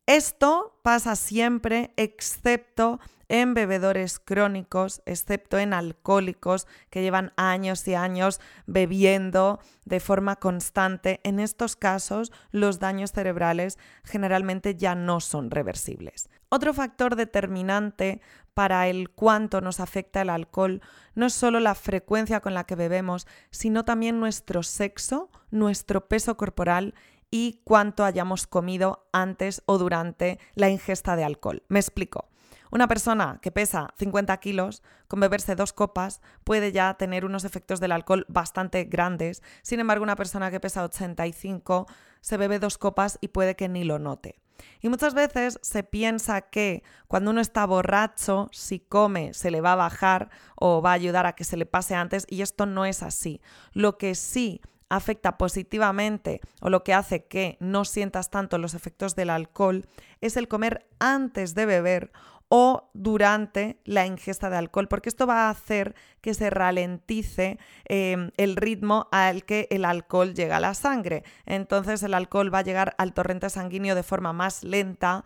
Esto 0.08 0.80
pasa 0.82 1.16
siempre, 1.16 1.92
excepto 1.98 2.98
en 3.28 3.52
bebedores 3.52 4.18
crónicos, 4.18 5.02
excepto 5.04 5.58
en 5.58 5.74
alcohólicos 5.74 6.66
que 6.88 7.02
llevan 7.02 7.34
años 7.36 7.86
y 7.86 7.94
años 7.94 8.40
bebiendo 8.64 9.60
de 9.84 10.00
forma 10.00 10.36
constante. 10.36 11.20
En 11.24 11.38
estos 11.40 11.76
casos, 11.76 12.32
los 12.52 12.78
daños 12.78 13.12
cerebrales 13.12 13.78
generalmente 14.02 14.76
ya 14.76 14.94
no 14.94 15.20
son 15.20 15.50
reversibles. 15.50 16.30
Otro 16.48 16.72
factor 16.72 17.14
determinante 17.14 18.22
para 18.54 18.88
el 18.88 19.10
cuánto 19.10 19.60
nos 19.60 19.78
afecta 19.78 20.22
el 20.22 20.30
alcohol 20.30 20.80
no 21.14 21.26
es 21.26 21.34
solo 21.34 21.60
la 21.60 21.74
frecuencia 21.74 22.40
con 22.40 22.54
la 22.54 22.64
que 22.64 22.76
bebemos, 22.76 23.26
sino 23.50 23.84
también 23.84 24.18
nuestro 24.18 24.62
sexo, 24.62 25.30
nuestro 25.50 26.08
peso 26.08 26.38
corporal 26.38 26.94
y 27.30 27.60
cuánto 27.64 28.04
hayamos 28.04 28.46
comido 28.46 29.08
antes 29.12 29.62
o 29.66 29.78
durante 29.78 30.38
la 30.54 30.68
ingesta 30.68 31.16
de 31.16 31.24
alcohol. 31.24 31.62
Me 31.68 31.78
explico. 31.78 32.28
Una 32.70 32.86
persona 32.86 33.38
que 33.40 33.50
pesa 33.50 33.94
50 33.96 34.36
kilos, 34.38 34.82
con 35.06 35.20
beberse 35.20 35.56
dos 35.56 35.72
copas, 35.72 36.20
puede 36.44 36.70
ya 36.70 36.94
tener 36.94 37.24
unos 37.24 37.44
efectos 37.44 37.80
del 37.80 37.92
alcohol 37.92 38.26
bastante 38.28 38.84
grandes. 38.84 39.42
Sin 39.62 39.80
embargo, 39.80 40.02
una 40.02 40.16
persona 40.16 40.50
que 40.50 40.60
pesa 40.60 40.84
85 40.84 41.86
se 42.20 42.36
bebe 42.36 42.58
dos 42.58 42.76
copas 42.76 43.18
y 43.22 43.28
puede 43.28 43.56
que 43.56 43.68
ni 43.68 43.84
lo 43.84 43.98
note. 43.98 44.38
Y 44.80 44.88
muchas 44.88 45.14
veces 45.14 45.58
se 45.62 45.82
piensa 45.82 46.42
que 46.42 46.82
cuando 47.06 47.30
uno 47.30 47.40
está 47.40 47.64
borracho, 47.64 48.48
si 48.52 48.80
come, 48.80 49.32
se 49.32 49.50
le 49.50 49.60
va 49.60 49.72
a 49.72 49.76
bajar 49.76 50.30
o 50.56 50.82
va 50.82 50.90
a 50.90 50.94
ayudar 50.94 51.26
a 51.26 51.34
que 51.34 51.44
se 51.44 51.56
le 51.56 51.64
pase 51.64 51.94
antes, 51.94 52.26
y 52.28 52.42
esto 52.42 52.66
no 52.66 52.84
es 52.84 53.02
así. 53.02 53.40
Lo 53.72 53.98
que 53.98 54.14
sí 54.14 54.60
afecta 54.88 55.38
positivamente 55.38 56.40
o 56.60 56.70
lo 56.70 56.84
que 56.84 56.94
hace 56.94 57.24
que 57.26 57.56
no 57.60 57.84
sientas 57.84 58.30
tanto 58.30 58.58
los 58.58 58.74
efectos 58.74 59.14
del 59.14 59.30
alcohol 59.30 59.86
es 60.20 60.36
el 60.36 60.48
comer 60.48 60.86
antes 60.98 61.54
de 61.54 61.66
beber 61.66 62.12
o 62.48 62.90
durante 62.94 63.80
la 63.84 64.06
ingesta 64.06 64.48
de 64.48 64.56
alcohol, 64.56 64.88
porque 64.88 65.10
esto 65.10 65.26
va 65.26 65.46
a 65.46 65.50
hacer 65.50 65.94
que 66.20 66.32
se 66.32 66.50
ralentice 66.50 67.58
em, 67.84 68.30
el 68.36 68.56
ritmo 68.56 69.08
al 69.12 69.44
que 69.44 69.68
el 69.70 69.84
alcohol 69.84 70.34
llega 70.34 70.56
a 70.56 70.60
la 70.60 70.74
sangre. 70.74 71.24
Entonces 71.44 72.02
el 72.02 72.14
alcohol 72.14 72.52
va 72.52 72.60
a 72.60 72.62
llegar 72.62 72.94
al 72.98 73.12
torrente 73.12 73.50
sanguíneo 73.50 73.94
de 73.94 74.02
forma 74.02 74.32
más 74.32 74.64
lenta 74.64 75.24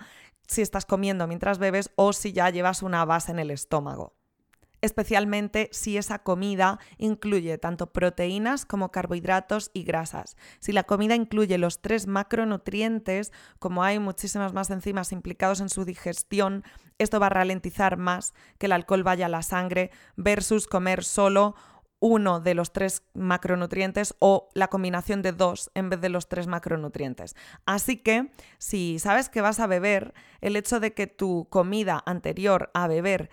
si 0.48 0.62
estás 0.62 0.84
comiendo 0.84 1.26
mientras 1.28 1.58
bebes 1.58 1.90
o 1.94 2.12
si 2.12 2.32
ya 2.32 2.50
llevas 2.50 2.82
una 2.82 3.04
base 3.04 3.30
en 3.30 3.38
el 3.38 3.52
estómago. 3.52 4.14
Especialmente 4.82 5.68
si 5.72 5.96
esa 5.96 6.18
comida 6.18 6.78
incluye 6.98 7.56
tanto 7.56 7.92
proteínas 7.92 8.66
como 8.66 8.90
carbohidratos 8.90 9.70
y 9.72 9.84
grasas. 9.84 10.36
Si 10.58 10.72
la 10.72 10.82
comida 10.84 11.14
incluye 11.14 11.56
los 11.56 11.80
tres 11.80 12.06
macronutrientes, 12.06 13.32
como 13.58 13.84
hay 13.84 13.98
muchísimas 13.98 14.52
más 14.52 14.70
enzimas 14.70 15.12
implicados 15.12 15.60
en 15.60 15.68
su 15.68 15.84
digestión, 15.84 16.64
esto 16.98 17.20
va 17.20 17.26
a 17.26 17.30
ralentizar 17.30 17.96
más 17.96 18.34
que 18.58 18.66
el 18.66 18.72
alcohol 18.72 19.04
vaya 19.04 19.26
a 19.26 19.30
la 19.30 19.42
sangre 19.42 19.90
versus 20.16 20.66
comer 20.66 21.04
solo 21.04 21.54
uno 22.02 22.40
de 22.40 22.54
los 22.54 22.72
tres 22.72 23.04
macronutrientes 23.14 24.16
o 24.18 24.48
la 24.54 24.66
combinación 24.66 25.22
de 25.22 25.30
dos 25.30 25.70
en 25.74 25.88
vez 25.88 26.00
de 26.00 26.08
los 26.08 26.28
tres 26.28 26.48
macronutrientes. 26.48 27.36
Así 27.64 27.98
que 27.98 28.32
si 28.58 28.98
sabes 28.98 29.28
que 29.28 29.40
vas 29.40 29.60
a 29.60 29.68
beber, 29.68 30.12
el 30.40 30.56
hecho 30.56 30.80
de 30.80 30.94
que 30.94 31.06
tu 31.06 31.46
comida 31.48 32.02
anterior 32.04 32.70
a 32.74 32.88
beber 32.88 33.30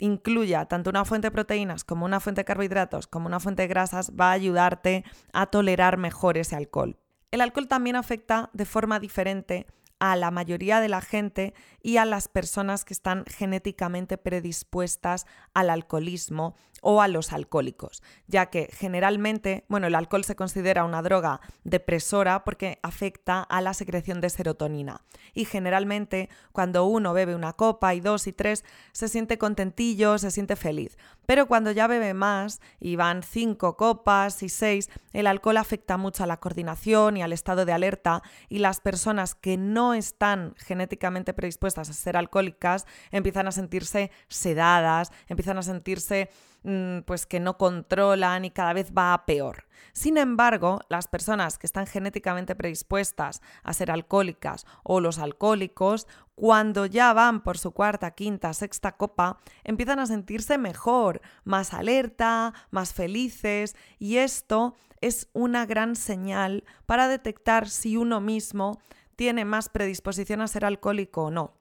incluya 0.00 0.64
tanto 0.66 0.90
una 0.90 1.04
fuente 1.04 1.28
de 1.28 1.32
proteínas 1.32 1.84
como 1.84 2.04
una 2.04 2.20
fuente 2.20 2.40
de 2.40 2.44
carbohidratos 2.44 3.06
como 3.06 3.26
una 3.26 3.40
fuente 3.40 3.62
de 3.62 3.68
grasas 3.68 4.12
va 4.18 4.30
a 4.30 4.32
ayudarte 4.32 5.04
a 5.32 5.46
tolerar 5.46 5.96
mejor 5.96 6.36
ese 6.36 6.56
alcohol. 6.56 6.96
El 7.30 7.40
alcohol 7.40 7.68
también 7.68 7.96
afecta 7.96 8.50
de 8.52 8.64
forma 8.64 8.98
diferente 8.98 9.66
a 10.00 10.16
la 10.16 10.30
mayoría 10.30 10.80
de 10.80 10.88
la 10.88 11.00
gente 11.02 11.54
y 11.82 11.96
a 11.96 12.04
las 12.04 12.28
personas 12.28 12.84
que 12.84 12.94
están 12.94 13.24
genéticamente 13.26 14.18
predispuestas 14.18 15.26
al 15.54 15.70
alcoholismo 15.70 16.54
o 16.82 17.02
a 17.02 17.08
los 17.08 17.32
alcohólicos, 17.32 18.02
ya 18.26 18.46
que 18.46 18.70
generalmente, 18.72 19.64
bueno, 19.68 19.86
el 19.86 19.94
alcohol 19.94 20.24
se 20.24 20.36
considera 20.36 20.84
una 20.84 21.02
droga 21.02 21.40
depresora 21.64 22.44
porque 22.44 22.78
afecta 22.82 23.42
a 23.42 23.60
la 23.60 23.74
secreción 23.74 24.20
de 24.20 24.30
serotonina. 24.30 25.02
Y 25.34 25.44
generalmente 25.44 26.30
cuando 26.52 26.86
uno 26.86 27.12
bebe 27.12 27.34
una 27.34 27.52
copa 27.52 27.94
y 27.94 28.00
dos 28.00 28.26
y 28.26 28.32
tres, 28.32 28.64
se 28.92 29.08
siente 29.08 29.38
contentillo, 29.38 30.18
se 30.18 30.30
siente 30.30 30.56
feliz. 30.56 30.96
Pero 31.26 31.46
cuando 31.46 31.70
ya 31.70 31.86
bebe 31.86 32.14
más 32.14 32.60
y 32.80 32.96
van 32.96 33.22
cinco 33.22 33.76
copas 33.76 34.42
y 34.42 34.48
seis, 34.48 34.90
el 35.12 35.26
alcohol 35.26 35.58
afecta 35.58 35.96
mucho 35.96 36.24
a 36.24 36.26
la 36.26 36.38
coordinación 36.38 37.16
y 37.16 37.22
al 37.22 37.32
estado 37.32 37.64
de 37.64 37.72
alerta 37.72 38.22
y 38.48 38.58
las 38.58 38.80
personas 38.80 39.34
que 39.34 39.56
no 39.56 39.94
están 39.94 40.54
genéticamente 40.56 41.34
predispuestas 41.34 41.69
a 41.78 41.84
ser 41.84 42.16
alcohólicas 42.16 42.86
empiezan 43.10 43.46
a 43.48 43.52
sentirse 43.52 44.10
sedadas, 44.28 45.12
empiezan 45.28 45.58
a 45.58 45.62
sentirse 45.62 46.30
mm, 46.62 47.00
pues 47.00 47.26
que 47.26 47.40
no 47.40 47.56
controlan 47.58 48.44
y 48.44 48.50
cada 48.50 48.72
vez 48.72 48.92
va 48.96 49.24
peor. 49.26 49.64
Sin 49.92 50.18
embargo, 50.18 50.80
las 50.88 51.08
personas 51.08 51.58
que 51.58 51.66
están 51.66 51.86
genéticamente 51.86 52.54
predispuestas 52.54 53.40
a 53.62 53.72
ser 53.72 53.90
alcohólicas 53.90 54.66
o 54.82 55.00
los 55.00 55.18
alcohólicos, 55.18 56.06
cuando 56.34 56.86
ya 56.86 57.12
van 57.12 57.42
por 57.42 57.58
su 57.58 57.72
cuarta, 57.72 58.12
quinta, 58.12 58.52
sexta 58.54 58.92
copa, 58.96 59.38
empiezan 59.64 59.98
a 59.98 60.06
sentirse 60.06 60.58
mejor, 60.58 61.20
más 61.44 61.74
alerta, 61.74 62.54
más 62.70 62.94
felices 62.94 63.76
y 63.98 64.16
esto 64.16 64.74
es 65.00 65.28
una 65.32 65.66
gran 65.66 65.96
señal 65.96 66.64
para 66.86 67.08
detectar 67.08 67.68
si 67.68 67.96
uno 67.96 68.20
mismo 68.20 68.80
tiene 69.16 69.44
más 69.44 69.68
predisposición 69.68 70.40
a 70.40 70.48
ser 70.48 70.64
alcohólico 70.64 71.24
o 71.24 71.30
no 71.30 71.59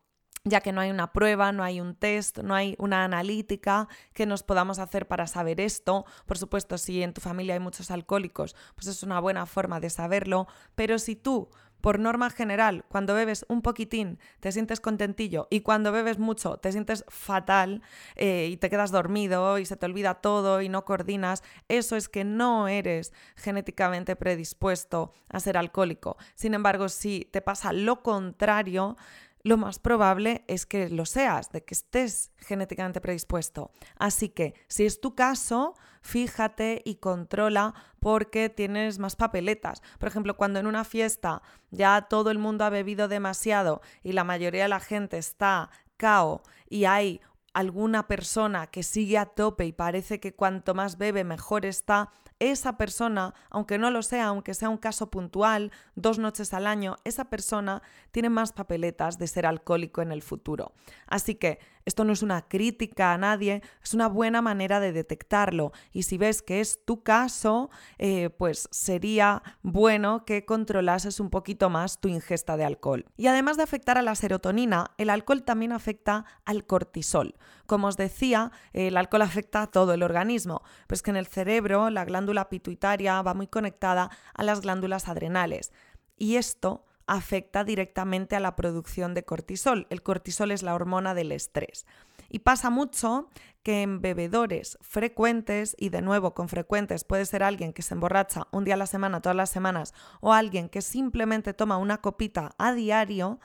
ya 0.49 0.61
que 0.61 0.71
no 0.71 0.81
hay 0.81 0.89
una 0.89 1.13
prueba, 1.13 1.51
no 1.51 1.63
hay 1.63 1.79
un 1.79 1.95
test, 1.95 2.39
no 2.39 2.55
hay 2.55 2.75
una 2.77 3.03
analítica 3.03 3.87
que 4.13 4.25
nos 4.25 4.43
podamos 4.43 4.79
hacer 4.79 5.07
para 5.07 5.27
saber 5.27 5.61
esto. 5.61 6.05
Por 6.25 6.37
supuesto, 6.37 6.77
si 6.77 7.03
en 7.03 7.13
tu 7.13 7.21
familia 7.21 7.53
hay 7.53 7.59
muchos 7.59 7.91
alcohólicos, 7.91 8.55
pues 8.75 8.87
es 8.87 9.03
una 9.03 9.19
buena 9.19 9.45
forma 9.45 9.79
de 9.79 9.89
saberlo, 9.89 10.47
pero 10.75 10.99
si 10.99 11.15
tú 11.15 11.49
por 11.81 11.99
norma 11.99 12.29
general, 12.29 12.83
cuando 12.89 13.13
bebes 13.13 13.45
un 13.47 13.61
poquitín 13.61 14.19
te 14.39 14.51
sientes 14.51 14.81
contentillo 14.81 15.47
y 15.49 15.61
cuando 15.61 15.91
bebes 15.91 16.19
mucho 16.19 16.57
te 16.57 16.71
sientes 16.71 17.05
fatal 17.07 17.81
eh, 18.15 18.49
y 18.51 18.57
te 18.57 18.69
quedas 18.69 18.91
dormido 18.91 19.57
y 19.59 19.65
se 19.65 19.77
te 19.77 19.85
olvida 19.85 20.15
todo 20.15 20.61
y 20.61 20.69
no 20.69 20.83
coordinas, 20.83 21.43
eso 21.67 21.95
es 21.95 22.09
que 22.09 22.25
no 22.25 22.67
eres 22.67 23.13
genéticamente 23.35 24.15
predispuesto 24.15 25.13
a 25.29 25.39
ser 25.39 25.57
alcohólico. 25.57 26.17
Sin 26.35 26.53
embargo, 26.53 26.89
si 26.89 27.27
te 27.31 27.41
pasa 27.41 27.71
lo 27.71 28.03
contrario, 28.03 28.97
lo 29.43 29.57
más 29.57 29.79
probable 29.79 30.43
es 30.47 30.65
que 30.65 30.89
lo 30.89 31.05
seas, 31.05 31.51
de 31.51 31.63
que 31.63 31.73
estés 31.73 32.31
genéticamente 32.37 33.01
predispuesto. 33.01 33.71
Así 33.97 34.29
que 34.29 34.53
si 34.67 34.85
es 34.85 34.99
tu 34.99 35.15
caso, 35.15 35.75
fíjate 36.01 36.81
y 36.85 36.95
controla 36.95 37.73
porque 37.99 38.49
tienes 38.49 38.99
más 38.99 39.15
papeletas. 39.15 39.81
Por 39.97 40.09
ejemplo, 40.09 40.35
cuando 40.35 40.59
en 40.59 40.67
una 40.67 40.83
fiesta 40.83 41.41
ya 41.71 42.01
todo 42.03 42.31
el 42.31 42.37
mundo 42.37 42.65
ha 42.65 42.69
bebido 42.69 43.07
demasiado 43.07 43.81
y 44.03 44.11
la 44.11 44.23
mayoría 44.23 44.63
de 44.63 44.69
la 44.69 44.79
gente 44.79 45.17
está 45.17 45.69
cao 45.97 46.41
y 46.69 46.85
hay 46.85 47.21
alguna 47.53 48.07
persona 48.07 48.67
que 48.67 48.83
sigue 48.83 49.17
a 49.17 49.25
tope 49.25 49.65
y 49.65 49.71
parece 49.71 50.19
que 50.19 50.33
cuanto 50.33 50.73
más 50.75 50.97
bebe 50.97 51.23
mejor 51.23 51.65
está, 51.65 52.11
esa 52.39 52.77
persona, 52.77 53.33
aunque 53.49 53.77
no 53.77 53.91
lo 53.91 54.01
sea, 54.01 54.27
aunque 54.27 54.53
sea 54.53 54.69
un 54.69 54.77
caso 54.77 55.09
puntual, 55.09 55.71
dos 55.95 56.19
noches 56.19 56.53
al 56.53 56.67
año, 56.67 56.97
esa 57.03 57.25
persona 57.25 57.81
tiene 58.11 58.29
más 58.29 58.53
papeletas 58.53 59.17
de 59.17 59.27
ser 59.27 59.45
alcohólico 59.45 60.01
en 60.01 60.11
el 60.11 60.21
futuro. 60.21 60.73
Así 61.07 61.35
que 61.35 61.59
esto 61.89 62.03
no 62.03 62.13
es 62.13 62.21
una 62.21 62.47
crítica 62.47 63.13
a 63.13 63.17
nadie, 63.17 63.63
es 63.83 63.95
una 63.95 64.07
buena 64.07 64.43
manera 64.43 64.79
de 64.79 64.91
detectarlo. 64.91 65.71
Y 65.91 66.03
si 66.03 66.19
ves 66.19 66.43
que 66.43 66.59
es 66.59 66.85
tu 66.85 67.01
caso, 67.01 67.71
eh, 67.97 68.29
pues 68.29 68.69
sería 68.71 69.41
bueno 69.63 70.23
que 70.23 70.45
controlases 70.45 71.19
un 71.19 71.31
poquito 71.31 71.71
más 71.71 71.99
tu 71.99 72.07
ingesta 72.07 72.57
de 72.57 72.65
alcohol. 72.65 73.05
Y 73.17 73.25
además 73.25 73.57
de 73.57 73.63
afectar 73.63 73.97
a 73.97 74.03
la 74.03 74.13
serotonina, 74.13 74.91
el 74.99 75.09
alcohol 75.09 75.41
también 75.41 75.71
afecta 75.71 76.25
al 76.45 76.67
cortisol. 76.67 77.33
Como 77.65 77.87
os 77.87 77.97
decía, 77.97 78.51
el 78.73 78.95
alcohol 78.95 79.23
afecta 79.23 79.63
a 79.63 79.67
todo 79.67 79.93
el 79.93 80.03
organismo, 80.03 80.61
pues 80.85 81.01
que 81.01 81.09
en 81.09 81.17
el 81.17 81.25
cerebro 81.25 81.89
la 81.89 82.05
glándula 82.05 82.28
pituitaria 82.49 83.21
va 83.21 83.33
muy 83.33 83.47
conectada 83.47 84.09
a 84.33 84.43
las 84.43 84.61
glándulas 84.61 85.07
adrenales. 85.07 85.71
Y 86.17 86.35
esto 86.35 86.85
afecta 87.07 87.63
directamente 87.63 88.35
a 88.35 88.39
la 88.39 88.55
producción 88.55 89.13
de 89.13 89.23
cortisol. 89.23 89.87
El 89.89 90.03
cortisol 90.03 90.51
es 90.51 90.61
la 90.61 90.75
hormona 90.75 91.13
del 91.15 91.31
estrés. 91.31 91.87
Y 92.29 92.39
pasa 92.39 92.69
mucho 92.69 93.29
que 93.63 93.81
en 93.81 94.01
bebedores 94.01 94.77
frecuentes, 94.81 95.75
y 95.79 95.89
de 95.89 96.01
nuevo 96.01 96.35
con 96.35 96.47
frecuentes 96.47 97.03
puede 97.03 97.25
ser 97.25 97.41
alguien 97.41 97.73
que 97.73 97.81
se 97.81 97.95
emborracha 97.95 98.47
un 98.51 98.63
día 98.63 98.75
a 98.75 98.77
la 98.77 98.85
semana, 98.85 99.21
todas 99.21 99.35
las 99.35 99.49
semanas, 99.49 99.93
o 100.21 100.33
alguien 100.33 100.69
que 100.69 100.81
simplemente 100.81 101.53
toma 101.53 101.77
una 101.77 101.97
copita 101.97 102.51
a 102.59 102.73
diario, 102.73 103.39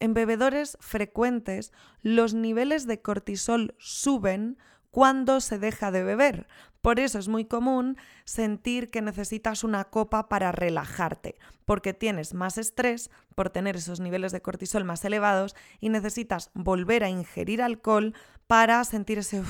en 0.00 0.14
bebedores 0.14 0.78
frecuentes 0.80 1.72
los 2.00 2.34
niveles 2.34 2.86
de 2.86 3.00
cortisol 3.02 3.76
suben 3.78 4.58
cuando 4.92 5.40
se 5.40 5.58
deja 5.58 5.90
de 5.90 6.04
beber. 6.04 6.46
Por 6.82 7.00
eso 7.00 7.18
es 7.18 7.26
muy 7.26 7.46
común 7.46 7.96
sentir 8.24 8.90
que 8.90 9.02
necesitas 9.02 9.64
una 9.64 9.84
copa 9.84 10.28
para 10.28 10.52
relajarte, 10.52 11.36
porque 11.64 11.94
tienes 11.94 12.34
más 12.34 12.58
estrés 12.58 13.10
por 13.34 13.50
tener 13.50 13.76
esos 13.76 14.00
niveles 14.00 14.32
de 14.32 14.42
cortisol 14.42 14.84
más 14.84 15.04
elevados 15.04 15.56
y 15.80 15.88
necesitas 15.88 16.50
volver 16.54 17.02
a 17.02 17.08
ingerir 17.08 17.62
alcohol 17.62 18.14
para 18.46 18.84
sentir 18.84 19.18
ese 19.18 19.42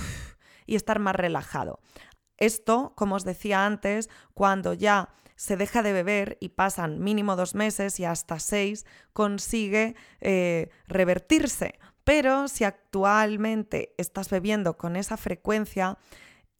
y 0.66 0.76
estar 0.76 1.00
más 1.00 1.16
relajado. 1.16 1.80
Esto, 2.36 2.92
como 2.96 3.16
os 3.16 3.24
decía 3.24 3.66
antes, 3.66 4.08
cuando 4.34 4.74
ya 4.74 5.10
se 5.34 5.56
deja 5.56 5.82
de 5.82 5.92
beber 5.92 6.38
y 6.40 6.50
pasan 6.50 7.00
mínimo 7.00 7.34
dos 7.34 7.56
meses 7.56 7.98
y 7.98 8.04
hasta 8.04 8.38
seis, 8.38 8.86
consigue 9.12 9.96
eh, 10.20 10.70
revertirse. 10.86 11.80
Pero 12.04 12.48
si 12.48 12.64
actualmente 12.64 13.94
estás 13.98 14.30
bebiendo 14.30 14.76
con 14.76 14.96
esa 14.96 15.16
frecuencia, 15.16 15.98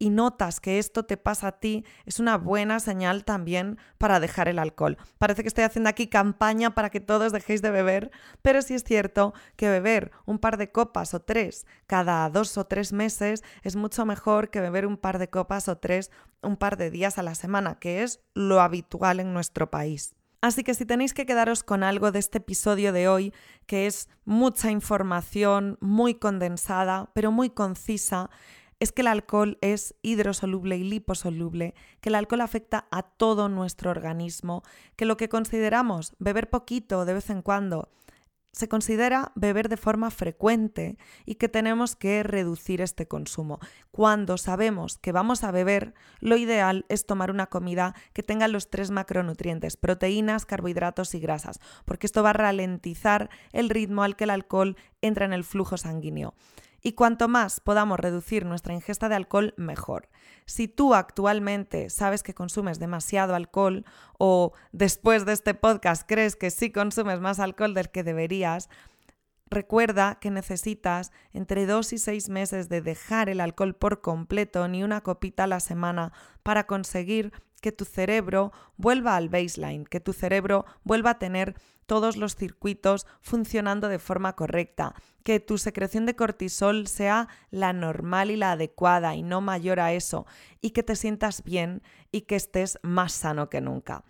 y 0.03 0.11
notas 0.11 0.59
que 0.59 0.81
esto 0.81 1.05
te 1.05 1.17
pasa 1.17 1.47
a 1.47 1.61
ti, 1.61 1.85
es 2.07 2.19
una 2.19 2.37
buena 2.37 2.81
señal 2.81 3.25
también 3.25 3.79
para 3.99 4.19
dejar 4.19 4.49
el 4.49 4.59
alcohol. 4.59 4.99
Parece 5.19 5.43
que 5.43 5.49
estoy 5.49 5.63
haciendo 5.63 5.91
aquí 5.91 6.09
campaña 6.09 6.75
para 6.75 6.91
que 6.91 6.99
todos 6.99 7.31
dejéis 7.31 7.63
de 7.63 7.71
beber, 7.71 8.11
pero 8.43 8.63
sí 8.63 8.75
es 8.75 8.83
cierto 8.83 9.33
que 9.55 9.69
beber 9.69 10.11
un 10.27 10.41
par 10.41 10.57
de 10.57 10.73
copas 10.73 11.15
o 11.15 11.21
tres 11.21 11.67
cada 11.87 12.29
dos 12.31 12.59
o 12.59 12.65
tres 12.65 12.93
meses 12.93 13.45
es 13.63 13.77
mucho 13.77 14.05
mejor 14.05 14.51
que 14.51 14.61
beber 14.61 14.87
un 14.87 14.97
par 14.97 15.21
de 15.21 15.31
copas 15.31 15.69
o 15.69 15.79
tres 15.79 16.11
un 16.43 16.57
par 16.57 16.77
de 16.77 16.91
días 16.91 17.17
a 17.19 17.23
la 17.23 17.37
semana, 17.37 17.77
que 17.77 18.03
es 18.03 18.25
lo 18.35 18.61
habitual 18.61 19.21
en 19.21 19.33
nuestro 19.33 19.71
país. 19.71 20.17
Así 20.43 20.65
que 20.65 20.75
si 20.75 20.85
tenéis 20.85 21.15
que 21.15 21.25
quedaros 21.25 21.63
con 21.63 21.85
algo 21.85 22.11
de 22.11 22.19
este 22.19 22.39
episodio 22.39 22.93
de 22.93 23.07
hoy, 23.07 23.33
que 23.67 23.87
es 23.87 24.09
mucha 24.25 24.73
información 24.73 25.79
muy 25.81 26.17
condensada, 26.17 27.11
pero 27.15 27.31
muy 27.31 27.49
concisa, 27.49 28.29
es 28.81 28.91
que 28.91 29.03
el 29.03 29.07
alcohol 29.07 29.57
es 29.61 29.95
hidrosoluble 30.03 30.77
y 30.77 30.83
liposoluble, 30.83 31.77
que 32.01 32.09
el 32.09 32.17
alcohol 32.17 32.41
afecta 32.41 32.89
a 32.91 33.03
todo 33.03 33.49
nuestro 33.49 33.93
organismo, 33.93 34.65
que 34.97 35.05
lo 35.05 35.17
que 35.17 35.29
consideramos 35.29 36.17
beber 36.19 36.51
poquito 36.51 37.05
de 37.05 37.15
vez 37.15 37.31
en 37.31 37.43
cuando 37.43 37.89
se 38.53 38.69
considera 38.69 39.33
beber 39.35 39.69
de 39.69 39.79
forma 39.79 40.11
frecuente 40.11 40.99
y 41.25 41.37
que 41.37 41.49
tenemos 41.49 41.97
que 41.97 42.23
reducir 42.23 42.83
este 42.83 43.09
consumo. 43.09 43.59
Cuando 43.91 44.37
sabemos 44.37 44.99
que 44.99 45.11
vamos 45.11 45.43
a 45.43 45.51
beber, 45.51 45.95
lo 46.21 46.37
ideal 46.37 46.85
es 46.89 47.07
tomar 47.07 47.31
una 47.31 47.47
comida 47.47 47.95
que 48.13 48.23
tenga 48.23 48.49
los 48.49 48.69
tres 48.69 48.91
macronutrientes, 48.91 49.77
proteínas, 49.77 50.45
carbohidratos 50.45 51.15
y 51.15 51.21
grasas, 51.21 51.61
porque 51.87 52.07
esto 52.07 52.23
va 52.23 52.31
a 52.31 52.35
ralentizar 52.35 53.31
el 53.53 53.71
ritmo 53.71 54.03
al 54.03 54.17
que 54.17 54.25
el 54.25 54.31
alcohol 54.31 54.77
entra 55.01 55.25
en 55.25 55.33
el 55.33 55.45
flujo 55.45 55.79
sanguíneo. 55.79 56.35
Y 56.83 56.93
cuanto 56.93 57.29
más 57.29 57.61
podamos 57.61 58.01
reducir 58.01 58.45
nuestra 58.45 58.75
ingesta 58.75 59.09
de 59.09 59.15
alcohol, 59.15 59.55
mejor. 59.57 60.09
Si 60.47 60.67
tú 60.67 60.95
actualmente 60.95 61.91
sabes 61.91 62.25
que 62.25 62.35
consumes 62.35 62.81
demasiado 62.81 63.37
alcohol 63.37 63.85
o 64.19 64.53
después 64.73 65.25
de 65.25 65.33
este 65.33 65.55
podcast 65.55 66.03
crees 66.07 66.35
que 66.35 66.51
sí 66.51 66.73
consumes 66.73 67.21
más 67.21 67.39
alcohol 67.39 67.75
del 67.75 67.91
que 67.91 68.03
deberías, 68.03 68.69
Recuerda 69.53 70.15
que 70.19 70.31
necesitas 70.31 71.13
entre 71.35 71.67
dos 71.67 71.93
y 71.93 71.99
seis 71.99 72.31
meses 72.31 72.71
de 72.71 72.81
dejar 72.81 73.29
el 73.29 73.39
alcohol 73.39 73.75
por 73.75 74.01
completo, 74.01 74.67
ni 74.67 74.83
una 74.83 75.03
copita 75.03 75.45
a 75.45 75.47
la 75.47 75.61
semana, 75.61 76.11
para 76.43 76.67
conseguir 76.67 77.35
que 77.63 77.73
tu 77.73 77.87
cerebro 77.87 78.53
vuelva 78.77 79.17
al 79.17 79.31
baseline, 79.31 79.87
que 79.87 80.01
tu 80.01 80.13
cerebro 80.13 80.67
vuelva 80.85 81.11
a 81.11 81.19
tener 81.19 81.55
todos 81.87 82.17
los 82.17 82.37
circuitos 82.37 83.07
funcionando 83.21 83.89
de 83.89 83.99
forma 83.99 84.35
correcta, 84.35 84.95
que 85.25 85.41
tu 85.41 85.57
secreción 85.57 86.05
de 86.05 86.17
cortisol 86.17 86.87
sea 86.87 87.29
la 87.51 87.73
normal 87.73 88.31
y 88.31 88.37
la 88.37 88.53
adecuada 88.53 89.15
y 89.15 89.23
no 89.23 89.41
mayor 89.41 89.81
a 89.81 89.93
eso, 89.93 90.27
y 90.61 90.71
que 90.71 90.83
te 90.83 90.97
sientas 90.97 91.43
bien 91.45 91.83
y 92.11 92.23
que 92.23 92.37
estés 92.37 92.79
más 92.83 93.13
sano 93.13 93.49
que 93.49 93.61
nunca. 93.61 94.05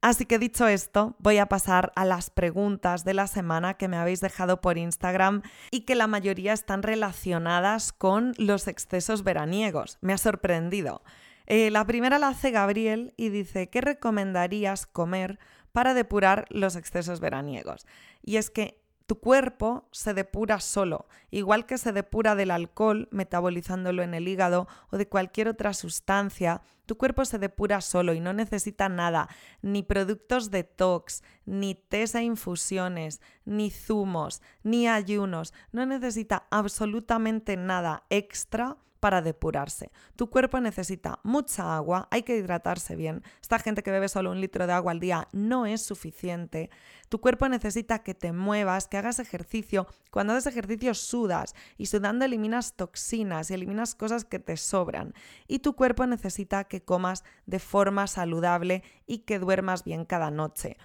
Así 0.00 0.26
que 0.26 0.38
dicho 0.38 0.68
esto, 0.68 1.16
voy 1.18 1.38
a 1.38 1.46
pasar 1.46 1.92
a 1.96 2.04
las 2.04 2.30
preguntas 2.30 3.04
de 3.04 3.14
la 3.14 3.26
semana 3.26 3.74
que 3.74 3.88
me 3.88 3.96
habéis 3.96 4.20
dejado 4.20 4.60
por 4.60 4.78
Instagram 4.78 5.42
y 5.72 5.80
que 5.80 5.96
la 5.96 6.06
mayoría 6.06 6.52
están 6.52 6.84
relacionadas 6.84 7.92
con 7.92 8.32
los 8.38 8.68
excesos 8.68 9.24
veraniegos. 9.24 9.98
Me 10.00 10.12
ha 10.12 10.18
sorprendido. 10.18 11.02
Eh, 11.50 11.70
la 11.70 11.86
primera 11.86 12.18
la 12.18 12.28
hace 12.28 12.50
Gabriel 12.50 13.14
y 13.16 13.30
dice, 13.30 13.70
¿qué 13.70 13.80
recomendarías 13.80 14.86
comer 14.86 15.38
para 15.72 15.94
depurar 15.94 16.44
los 16.50 16.76
excesos 16.76 17.20
veraniegos? 17.20 17.86
Y 18.22 18.36
es 18.36 18.50
que 18.50 18.82
tu 19.06 19.18
cuerpo 19.18 19.88
se 19.90 20.12
depura 20.12 20.60
solo, 20.60 21.08
igual 21.30 21.64
que 21.64 21.78
se 21.78 21.92
depura 21.92 22.34
del 22.34 22.50
alcohol 22.50 23.08
metabolizándolo 23.12 24.02
en 24.02 24.12
el 24.12 24.28
hígado 24.28 24.68
o 24.90 24.98
de 24.98 25.08
cualquier 25.08 25.48
otra 25.48 25.72
sustancia. 25.72 26.60
Tu 26.84 26.98
cuerpo 26.98 27.24
se 27.24 27.38
depura 27.38 27.80
solo 27.80 28.12
y 28.12 28.20
no 28.20 28.34
necesita 28.34 28.90
nada, 28.90 29.30
ni 29.62 29.82
productos 29.82 30.50
detox, 30.50 31.22
ni 31.46 31.74
tés 31.74 32.14
e 32.14 32.24
infusiones, 32.24 33.22
ni 33.46 33.70
zumos, 33.70 34.42
ni 34.62 34.86
ayunos. 34.86 35.54
No 35.72 35.86
necesita 35.86 36.46
absolutamente 36.50 37.56
nada 37.56 38.04
extra 38.10 38.76
para 39.00 39.22
depurarse. 39.22 39.90
Tu 40.16 40.28
cuerpo 40.30 40.60
necesita 40.60 41.20
mucha 41.22 41.76
agua, 41.76 42.08
hay 42.10 42.22
que 42.22 42.36
hidratarse 42.36 42.96
bien. 42.96 43.22
Esta 43.40 43.58
gente 43.58 43.82
que 43.82 43.90
bebe 43.90 44.08
solo 44.08 44.30
un 44.30 44.40
litro 44.40 44.66
de 44.66 44.72
agua 44.72 44.92
al 44.92 45.00
día 45.00 45.28
no 45.32 45.66
es 45.66 45.82
suficiente. 45.82 46.70
Tu 47.08 47.20
cuerpo 47.20 47.48
necesita 47.48 48.00
que 48.00 48.14
te 48.14 48.32
muevas, 48.32 48.88
que 48.88 48.98
hagas 48.98 49.18
ejercicio. 49.18 49.86
Cuando 50.10 50.32
haces 50.32 50.46
ejercicio 50.46 50.94
sudas 50.94 51.54
y 51.76 51.86
sudando 51.86 52.24
eliminas 52.24 52.74
toxinas 52.74 53.50
y 53.50 53.54
eliminas 53.54 53.94
cosas 53.94 54.24
que 54.24 54.38
te 54.38 54.56
sobran. 54.56 55.14
Y 55.46 55.60
tu 55.60 55.74
cuerpo 55.74 56.06
necesita 56.06 56.64
que 56.64 56.82
comas 56.82 57.24
de 57.46 57.58
forma 57.58 58.06
saludable 58.06 58.82
y 59.06 59.18
que 59.18 59.38
duermas 59.38 59.84
bien 59.84 60.04
cada 60.04 60.30
noche. 60.30 60.76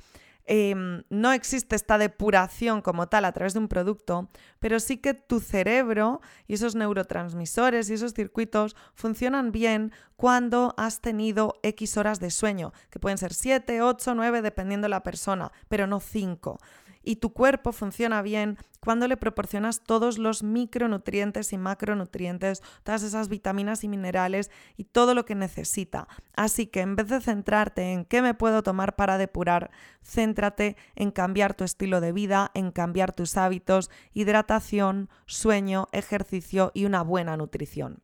Em, 0.45 1.03
no 1.09 1.31
existe 1.31 1.75
esta 1.75 1.97
depuración 1.97 2.81
como 2.81 3.07
tal 3.07 3.23
a 3.25 3.31
través 3.31 3.53
de 3.53 3.59
un 3.59 3.69
producto, 3.69 4.29
pero 4.59 4.79
sí 4.79 4.97
que 4.97 5.13
tu 5.13 5.39
cerebro 5.39 6.21
y 6.47 6.55
esos 6.55 6.75
neurotransmisores 6.75 7.89
y 7.89 7.93
esos 7.93 8.13
circuitos 8.13 8.75
funcionan 8.93 9.51
bien 9.53 9.93
cuando 10.17 10.73
has 10.77 10.99
tenido 10.99 11.59
X 11.63 11.97
horas 11.97 12.19
de 12.19 12.29
sueño, 12.29 12.73
que 12.89 12.99
pueden 12.99 13.17
ser 13.17 13.33
7, 13.33 13.81
8, 13.81 14.15
9, 14.15 14.41
dependiendo 14.41 14.85
de 14.85 14.89
la 14.89 15.03
persona, 15.03 15.51
pero 15.69 15.87
no 15.87 15.99
5 15.99 16.59
y 17.03 17.17
tu 17.17 17.33
cuerpo 17.33 17.71
funciona 17.71 18.21
bien 18.21 18.57
cuando 18.79 19.07
le 19.07 19.17
proporcionas 19.17 19.81
todos 19.83 20.17
los 20.17 20.43
micronutrientes 20.43 21.53
y 21.53 21.57
macronutrientes, 21.57 22.61
todas 22.83 23.03
esas 23.03 23.29
vitaminas 23.29 23.83
y 23.83 23.87
minerales 23.87 24.51
y 24.75 24.85
todo 24.85 25.13
lo 25.13 25.25
que 25.25 25.35
necesita. 25.35 26.07
Así 26.35 26.67
que 26.67 26.81
en 26.81 26.95
vez 26.95 27.07
de 27.07 27.21
centrarte 27.21 27.93
en 27.93 28.05
qué 28.05 28.21
me 28.21 28.33
puedo 28.33 28.63
tomar 28.63 28.95
para 28.95 29.17
depurar, 29.17 29.71
céntrate 30.03 30.75
en 30.95 31.11
cambiar 31.11 31.53
tu 31.53 31.63
estilo 31.63 32.01
de 32.01 32.11
vida, 32.11 32.51
en 32.53 32.71
cambiar 32.71 33.13
tus 33.13 33.37
hábitos, 33.37 33.89
hidratación, 34.13 35.09
sueño, 35.25 35.87
ejercicio 35.91 36.71
y 36.73 36.85
una 36.85 37.03
buena 37.03 37.37
nutrición. 37.37 38.01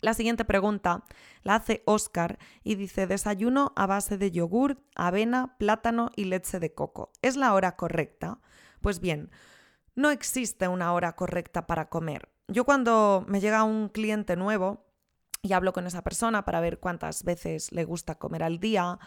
La 0.00 0.14
siguiente 0.14 0.44
pregunta 0.44 1.04
la 1.42 1.56
hace 1.56 1.82
Oscar 1.86 2.38
y 2.62 2.76
dice 2.76 3.06
desayuno 3.06 3.72
a 3.76 3.86
base 3.86 4.18
de 4.18 4.30
yogur, 4.30 4.78
avena, 4.94 5.56
plátano 5.58 6.10
y 6.14 6.24
leche 6.24 6.60
de 6.60 6.72
coco. 6.72 7.12
¿Es 7.22 7.36
la 7.36 7.54
hora 7.54 7.76
correcta? 7.76 8.40
Pues 8.80 9.00
bien, 9.00 9.30
no 9.94 10.10
existe 10.10 10.68
una 10.68 10.92
hora 10.92 11.16
correcta 11.16 11.66
para 11.66 11.88
comer. 11.88 12.28
Yo 12.46 12.64
cuando 12.64 13.24
me 13.26 13.40
llega 13.40 13.64
un 13.64 13.88
cliente 13.88 14.36
nuevo 14.36 14.86
y 15.42 15.52
hablo 15.52 15.72
con 15.72 15.86
esa 15.86 16.02
persona 16.02 16.44
para 16.44 16.60
ver 16.60 16.78
cuántas 16.78 17.24
veces 17.24 17.72
le 17.72 17.84
gusta 17.84 18.16
comer 18.16 18.42
al 18.42 18.60
día, 18.60 18.98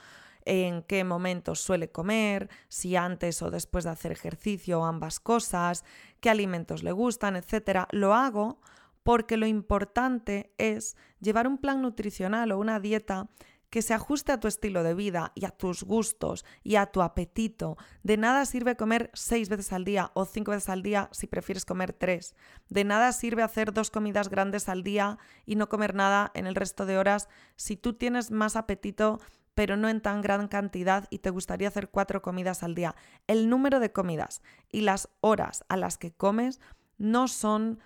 en 0.44 0.84
qué 0.84 1.04
momentos 1.04 1.60
suele 1.60 1.92
comer, 1.92 2.50
si 2.68 2.96
antes 2.96 3.42
o 3.42 3.52
después 3.52 3.84
de 3.84 3.92
hacer 3.92 4.12
ejercicio 4.12 4.84
ambas 4.84 5.20
cosas, 5.20 5.86
qué 6.20 6.30
alimentos 6.30 6.84
le 6.84 6.92
gustan, 6.92 7.36
etc. 7.36 7.86
Lo 7.92 8.14
hago 8.14 8.60
porque 9.04 9.38
lo 9.38 9.48
importante 9.48 10.54
es 10.58 10.96
llevar 11.20 11.48
un 11.48 11.58
plan 11.58 11.82
nutricional 11.82 12.52
o 12.52 12.60
una 12.60 12.80
dieta 12.80 13.30
que 13.72 13.82
se 13.82 13.94
ajuste 13.94 14.34
a 14.34 14.40
tu 14.40 14.50
estilo 14.50 14.84
de 14.84 14.94
vida 14.94 15.32
y 15.34 15.46
a 15.46 15.50
tus 15.50 15.84
gustos 15.84 16.46
y 16.62 16.76
a 16.76 16.88
tu 16.88 17.02
apetito. 17.02 17.78
De 18.04 18.18
nada 18.18 18.46
sirve 18.46 18.76
comer 18.76 19.10
seis 19.14 19.48
veces 19.48 19.72
al 19.72 19.86
día 19.86 20.12
o 20.14 20.26
cinco 20.26 20.52
veces 20.52 20.68
al 20.68 20.84
día 20.84 21.08
si 21.14 21.26
prefieres 21.26 21.64
comer 21.64 21.94
tres. 21.94 22.36
De 22.68 22.84
nada 22.84 23.14
sirve 23.14 23.44
hacer 23.44 23.74
dos 23.74 23.90
comidas 23.90 24.30
grandes 24.30 24.68
al 24.68 24.84
día 24.84 25.18
y 25.46 25.56
no 25.56 25.70
comer 25.70 25.96
nada 25.96 26.32
en 26.36 26.48
el 26.48 26.56
resto 26.56 26.86
de 26.86 26.98
horas 26.98 27.30
si 27.56 27.78
tú 27.78 27.94
tienes 27.94 28.30
más 28.30 28.58
apetito 28.58 29.20
pero 29.54 29.78
no 29.78 29.90
en 29.90 30.02
tan 30.02 30.22
gran 30.22 30.48
cantidad 30.48 31.08
y 31.10 31.20
te 31.20 31.30
gustaría 31.30 31.68
hacer 31.68 31.90
cuatro 31.90 32.22
comidas 32.22 32.64
al 32.64 32.76
día. 32.76 32.96
El 33.28 33.50
número 33.50 33.80
de 33.80 33.92
comidas 33.92 34.42
y 34.70 34.82
las 34.82 35.10
horas 35.22 35.66
a 35.70 35.78
las 35.78 35.98
que 35.98 36.12
comes 36.12 36.60
no 36.98 37.28
son 37.28 37.80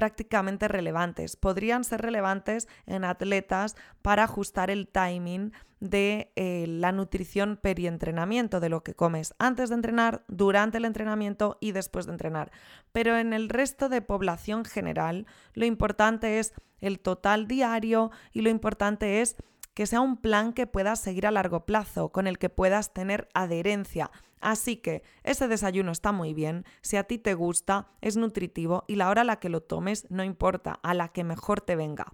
prácticamente 0.00 0.66
relevantes. 0.66 1.36
Podrían 1.36 1.84
ser 1.84 2.00
relevantes 2.00 2.68
en 2.86 3.04
atletas 3.04 3.76
para 4.00 4.24
ajustar 4.24 4.70
el 4.70 4.88
timing 4.88 5.52
de 5.78 6.32
eh, 6.36 6.64
la 6.66 6.90
nutrición 6.90 7.58
perientrenamiento, 7.60 8.60
de 8.60 8.70
lo 8.70 8.82
que 8.82 8.94
comes 8.94 9.34
antes 9.38 9.68
de 9.68 9.74
entrenar, 9.74 10.24
durante 10.26 10.78
el 10.78 10.86
entrenamiento 10.86 11.58
y 11.60 11.72
después 11.72 12.06
de 12.06 12.12
entrenar. 12.12 12.50
Pero 12.92 13.18
en 13.18 13.34
el 13.34 13.50
resto 13.50 13.90
de 13.90 14.00
población 14.00 14.64
general, 14.64 15.26
lo 15.52 15.66
importante 15.66 16.38
es 16.38 16.54
el 16.80 16.98
total 16.98 17.46
diario 17.46 18.10
y 18.32 18.40
lo 18.40 18.48
importante 18.48 19.20
es 19.20 19.36
que 19.74 19.84
sea 19.84 20.00
un 20.00 20.16
plan 20.16 20.54
que 20.54 20.66
puedas 20.66 20.98
seguir 20.98 21.26
a 21.26 21.30
largo 21.30 21.66
plazo, 21.66 22.08
con 22.08 22.26
el 22.26 22.38
que 22.38 22.48
puedas 22.48 22.94
tener 22.94 23.28
adherencia. 23.34 24.10
Así 24.40 24.76
que 24.76 25.02
ese 25.22 25.48
desayuno 25.48 25.92
está 25.92 26.12
muy 26.12 26.34
bien, 26.34 26.64
si 26.80 26.96
a 26.96 27.04
ti 27.04 27.18
te 27.18 27.34
gusta, 27.34 27.88
es 28.00 28.16
nutritivo 28.16 28.84
y 28.88 28.96
la 28.96 29.10
hora 29.10 29.22
a 29.22 29.24
la 29.24 29.36
que 29.36 29.48
lo 29.48 29.62
tomes 29.62 30.06
no 30.10 30.24
importa, 30.24 30.78
a 30.82 30.94
la 30.94 31.08
que 31.08 31.24
mejor 31.24 31.60
te 31.60 31.76
venga. 31.76 32.12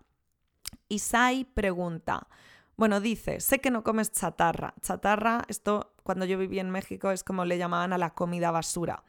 Isai 0.88 1.44
pregunta, 1.44 2.28
bueno, 2.76 3.00
dice, 3.00 3.40
sé 3.40 3.60
que 3.60 3.70
no 3.70 3.82
comes 3.82 4.12
chatarra. 4.12 4.74
Chatarra, 4.82 5.44
esto 5.48 5.94
cuando 6.02 6.26
yo 6.26 6.36
viví 6.36 6.58
en 6.58 6.70
México 6.70 7.10
es 7.10 7.24
como 7.24 7.44
le 7.44 7.56
llamaban 7.56 7.92
a 7.92 7.98
la 7.98 8.10
comida 8.10 8.50
basura. 8.50 9.02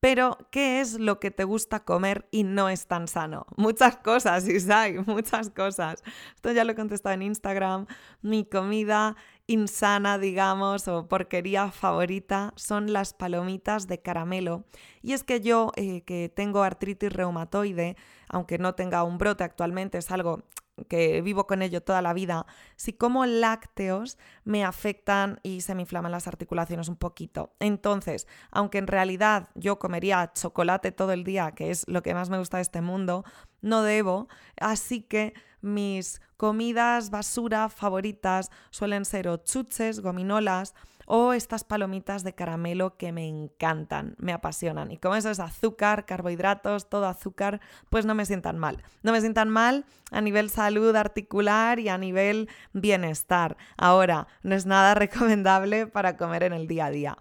Pero, 0.00 0.38
¿qué 0.50 0.80
es 0.80 0.98
lo 0.98 1.18
que 1.18 1.30
te 1.32 1.42
gusta 1.44 1.84
comer 1.84 2.28
y 2.30 2.44
no 2.44 2.68
es 2.68 2.86
tan 2.86 3.08
sano? 3.08 3.46
Muchas 3.56 3.96
cosas, 3.96 4.48
Isai, 4.48 4.98
muchas 5.06 5.50
cosas. 5.50 6.02
Esto 6.36 6.52
ya 6.52 6.64
lo 6.64 6.72
he 6.72 6.76
contestado 6.76 7.14
en 7.14 7.22
Instagram. 7.22 7.86
Mi 8.22 8.44
comida 8.44 9.16
insana, 9.48 10.18
digamos, 10.18 10.86
o 10.88 11.08
porquería 11.08 11.72
favorita 11.72 12.52
son 12.54 12.92
las 12.92 13.14
palomitas 13.14 13.88
de 13.88 14.00
caramelo. 14.00 14.64
Y 15.02 15.14
es 15.14 15.24
que 15.24 15.40
yo, 15.40 15.72
eh, 15.76 16.02
que 16.02 16.28
tengo 16.28 16.62
artritis 16.62 17.12
reumatoide, 17.12 17.96
aunque 18.28 18.58
no 18.58 18.74
tenga 18.74 19.02
un 19.02 19.16
brote 19.16 19.44
actualmente, 19.44 19.98
es 19.98 20.10
algo 20.10 20.44
que 20.86 21.22
vivo 21.22 21.46
con 21.46 21.62
ello 21.62 21.82
toda 21.82 22.02
la 22.02 22.12
vida, 22.12 22.46
si 22.76 22.92
como 22.92 23.26
lácteos 23.26 24.18
me 24.44 24.64
afectan 24.64 25.40
y 25.42 25.62
se 25.62 25.74
me 25.74 25.82
inflaman 25.82 26.12
las 26.12 26.28
articulaciones 26.28 26.88
un 26.88 26.96
poquito. 26.96 27.52
Entonces, 27.58 28.28
aunque 28.50 28.78
en 28.78 28.86
realidad 28.86 29.48
yo 29.54 29.78
comería 29.78 30.30
chocolate 30.34 30.92
todo 30.92 31.12
el 31.12 31.24
día, 31.24 31.52
que 31.52 31.70
es 31.70 31.88
lo 31.88 32.02
que 32.02 32.14
más 32.14 32.30
me 32.30 32.38
gusta 32.38 32.58
de 32.58 32.62
este 32.62 32.80
mundo, 32.80 33.24
no 33.60 33.82
debo, 33.82 34.28
así 34.60 35.02
que 35.02 35.34
mis 35.60 36.20
comidas 36.36 37.10
basura 37.10 37.68
favoritas 37.68 38.50
suelen 38.70 39.04
ser 39.04 39.28
o 39.28 39.38
chuches, 39.38 40.00
gominolas, 40.00 40.74
o 41.10 41.32
estas 41.32 41.64
palomitas 41.64 42.22
de 42.22 42.34
caramelo 42.34 42.98
que 42.98 43.12
me 43.12 43.26
encantan, 43.26 44.14
me 44.18 44.34
apasionan. 44.34 44.90
Y 44.90 44.98
como 44.98 45.14
eso 45.14 45.30
es 45.30 45.40
azúcar, 45.40 46.04
carbohidratos, 46.04 46.90
todo 46.90 47.06
azúcar, 47.06 47.60
pues 47.88 48.04
no 48.04 48.14
me 48.14 48.26
sientan 48.26 48.58
mal. 48.58 48.82
No 49.02 49.12
me 49.12 49.20
sientan 49.22 49.48
mal 49.48 49.86
a 50.10 50.20
nivel 50.20 50.50
salud 50.50 50.94
articular 50.94 51.80
y 51.80 51.88
a 51.88 51.96
nivel 51.96 52.50
bienestar. 52.74 53.56
Ahora, 53.78 54.28
no 54.42 54.54
es 54.54 54.66
nada 54.66 54.94
recomendable 54.96 55.86
para 55.86 56.18
comer 56.18 56.42
en 56.42 56.52
el 56.52 56.68
día 56.68 56.86
a 56.86 56.90
día. 56.90 57.18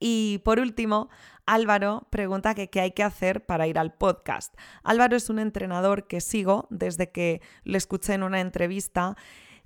Y 0.00 0.38
por 0.38 0.58
último, 0.58 1.10
Álvaro 1.46 2.06
pregunta 2.10 2.54
que 2.54 2.70
qué 2.70 2.80
hay 2.80 2.92
que 2.92 3.02
hacer 3.02 3.44
para 3.44 3.66
ir 3.66 3.78
al 3.78 3.92
podcast. 3.92 4.54
Álvaro 4.82 5.16
es 5.16 5.30
un 5.30 5.38
entrenador 5.38 6.06
que 6.06 6.20
sigo 6.20 6.66
desde 6.70 7.10
que 7.10 7.40
le 7.64 7.78
escuché 7.78 8.14
en 8.14 8.22
una 8.22 8.40
entrevista 8.40 9.16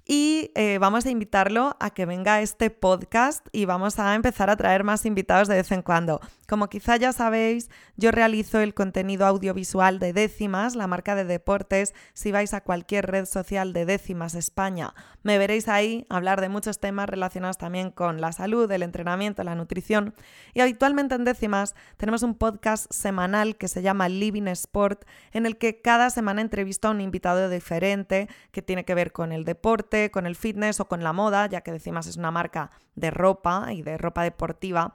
y 0.05 0.51
eh, 0.55 0.79
vamos 0.79 1.05
a 1.05 1.11
invitarlo 1.11 1.77
a 1.81 1.91
que 1.91 2.07
venga 2.07 2.35
a 2.35 2.41
este 2.41 2.71
podcast 2.71 3.47
y 3.53 3.67
vamos 3.67 3.99
a 3.99 4.15
empezar 4.15 4.49
a 4.49 4.57
traer 4.57 4.83
más 4.83 5.05
invitados 5.05 5.49
de 5.49 5.57
vez 5.57 5.71
en 5.71 5.83
cuando. 5.83 6.21
Como 6.49 6.71
quizá 6.71 6.97
ya 6.97 7.13
sabéis, 7.13 7.69
yo 7.99 8.11
realizo 8.11 8.59
el 8.61 8.73
contenido 8.73 9.27
audiovisual 9.27 9.99
de 9.99 10.15
Décimas, 10.15 10.77
la 10.77 10.87
marca 10.87 11.15
de 11.15 11.27
deportes. 11.27 11.93
Si 12.15 12.33
vais 12.33 12.55
a 12.55 12.63
cualquier 12.63 13.05
red 13.05 13.27
social 13.27 13.75
de 13.75 13.85
Décimas 13.85 14.35
España, 14.35 14.95
me 15.23 15.37
veréis 15.37 15.69
ahí 15.69 16.07
hablar 16.09 16.41
de 16.41 16.49
muchos 16.49 16.81
temas 16.81 17.07
relacionados 17.07 17.59
también 17.59 17.91
con 17.91 18.23
la 18.23 18.33
salud, 18.33 18.73
el 18.73 18.83
entrenamiento, 18.83 19.45
la 19.45 19.57
nutrición. 19.57 20.15
Y 20.55 20.61
habitualmente 20.61 21.17
en 21.17 21.25
Décimas 21.25 21.75
tenemos 21.99 22.23
un 22.23 22.35
podcast 22.35 22.91
semanal 22.91 23.57
que 23.57 23.69
se 23.69 23.83
llama 23.83 24.09
Living 24.09 24.49
Sport, 24.49 25.05
en 25.33 25.45
el 25.45 25.59
que 25.59 25.83
cada 25.83 26.09
semana 26.09 26.41
entrevisto 26.41 26.89
a 26.89 26.93
un 26.93 27.03
invitado 27.03 27.51
diferente 27.51 28.27
que 28.53 28.63
tiene 28.63 28.87
que 28.87 28.95
ver 28.95 29.13
con 29.13 29.33
el 29.33 29.45
deporte, 29.45 30.11
con 30.11 30.25
el 30.25 30.35
fitness 30.35 30.81
o 30.81 30.89
con 30.89 31.05
la 31.05 31.13
moda, 31.13 31.47
ya 31.47 31.61
que 31.61 31.73
Décimas 31.73 32.07
es 32.07 32.17
una 32.17 32.31
marca 32.31 32.71
de 32.95 33.11
ropa 33.11 33.67
y 33.71 33.83
de 33.83 33.99
ropa 33.99 34.23
deportiva. 34.23 34.95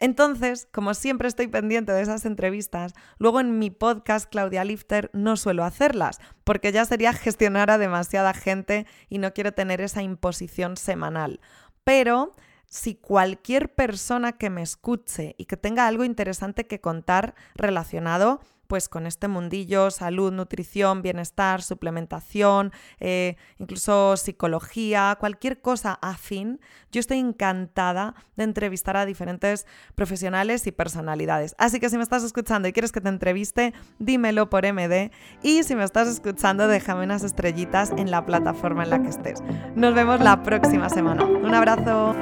Entonces, 0.00 0.66
como 0.72 0.94
siempre 0.94 1.28
estoy 1.28 1.46
pendiente 1.46 1.92
de 1.92 2.00
esas 2.00 2.24
entrevistas, 2.24 2.94
luego 3.18 3.38
en 3.38 3.58
mi 3.58 3.68
podcast 3.68 4.30
Claudia 4.30 4.64
Lifter 4.64 5.10
no 5.12 5.36
suelo 5.36 5.62
hacerlas, 5.62 6.20
porque 6.42 6.72
ya 6.72 6.86
sería 6.86 7.12
gestionar 7.12 7.70
a 7.70 7.76
demasiada 7.76 8.32
gente 8.32 8.86
y 9.10 9.18
no 9.18 9.34
quiero 9.34 9.52
tener 9.52 9.82
esa 9.82 10.02
imposición 10.02 10.78
semanal. 10.78 11.40
Pero 11.84 12.34
si 12.66 12.94
cualquier 12.94 13.74
persona 13.74 14.32
que 14.32 14.48
me 14.48 14.62
escuche 14.62 15.34
y 15.36 15.44
que 15.44 15.58
tenga 15.58 15.86
algo 15.86 16.04
interesante 16.04 16.66
que 16.66 16.80
contar 16.80 17.34
relacionado 17.54 18.40
pues 18.70 18.88
con 18.88 19.04
este 19.04 19.26
mundillo, 19.26 19.90
salud, 19.90 20.32
nutrición, 20.32 21.02
bienestar, 21.02 21.60
suplementación, 21.60 22.70
eh, 23.00 23.34
incluso 23.58 24.16
psicología, 24.16 25.16
cualquier 25.18 25.60
cosa 25.60 25.98
afín, 26.00 26.60
yo 26.92 27.00
estoy 27.00 27.18
encantada 27.18 28.14
de 28.36 28.44
entrevistar 28.44 28.96
a 28.96 29.06
diferentes 29.06 29.66
profesionales 29.96 30.68
y 30.68 30.70
personalidades. 30.70 31.56
Así 31.58 31.80
que 31.80 31.90
si 31.90 31.96
me 31.96 32.04
estás 32.04 32.22
escuchando 32.22 32.68
y 32.68 32.72
quieres 32.72 32.92
que 32.92 33.00
te 33.00 33.08
entreviste, 33.08 33.74
dímelo 33.98 34.48
por 34.50 34.64
MD 34.64 35.10
y 35.42 35.64
si 35.64 35.74
me 35.74 35.82
estás 35.82 36.06
escuchando, 36.06 36.68
déjame 36.68 37.02
unas 37.02 37.24
estrellitas 37.24 37.90
en 37.96 38.12
la 38.12 38.24
plataforma 38.24 38.84
en 38.84 38.90
la 38.90 39.02
que 39.02 39.08
estés. 39.08 39.42
Nos 39.74 39.94
vemos 39.96 40.20
la 40.20 40.44
próxima 40.44 40.88
semana. 40.88 41.24
Un 41.24 41.52
abrazo. 41.56 42.14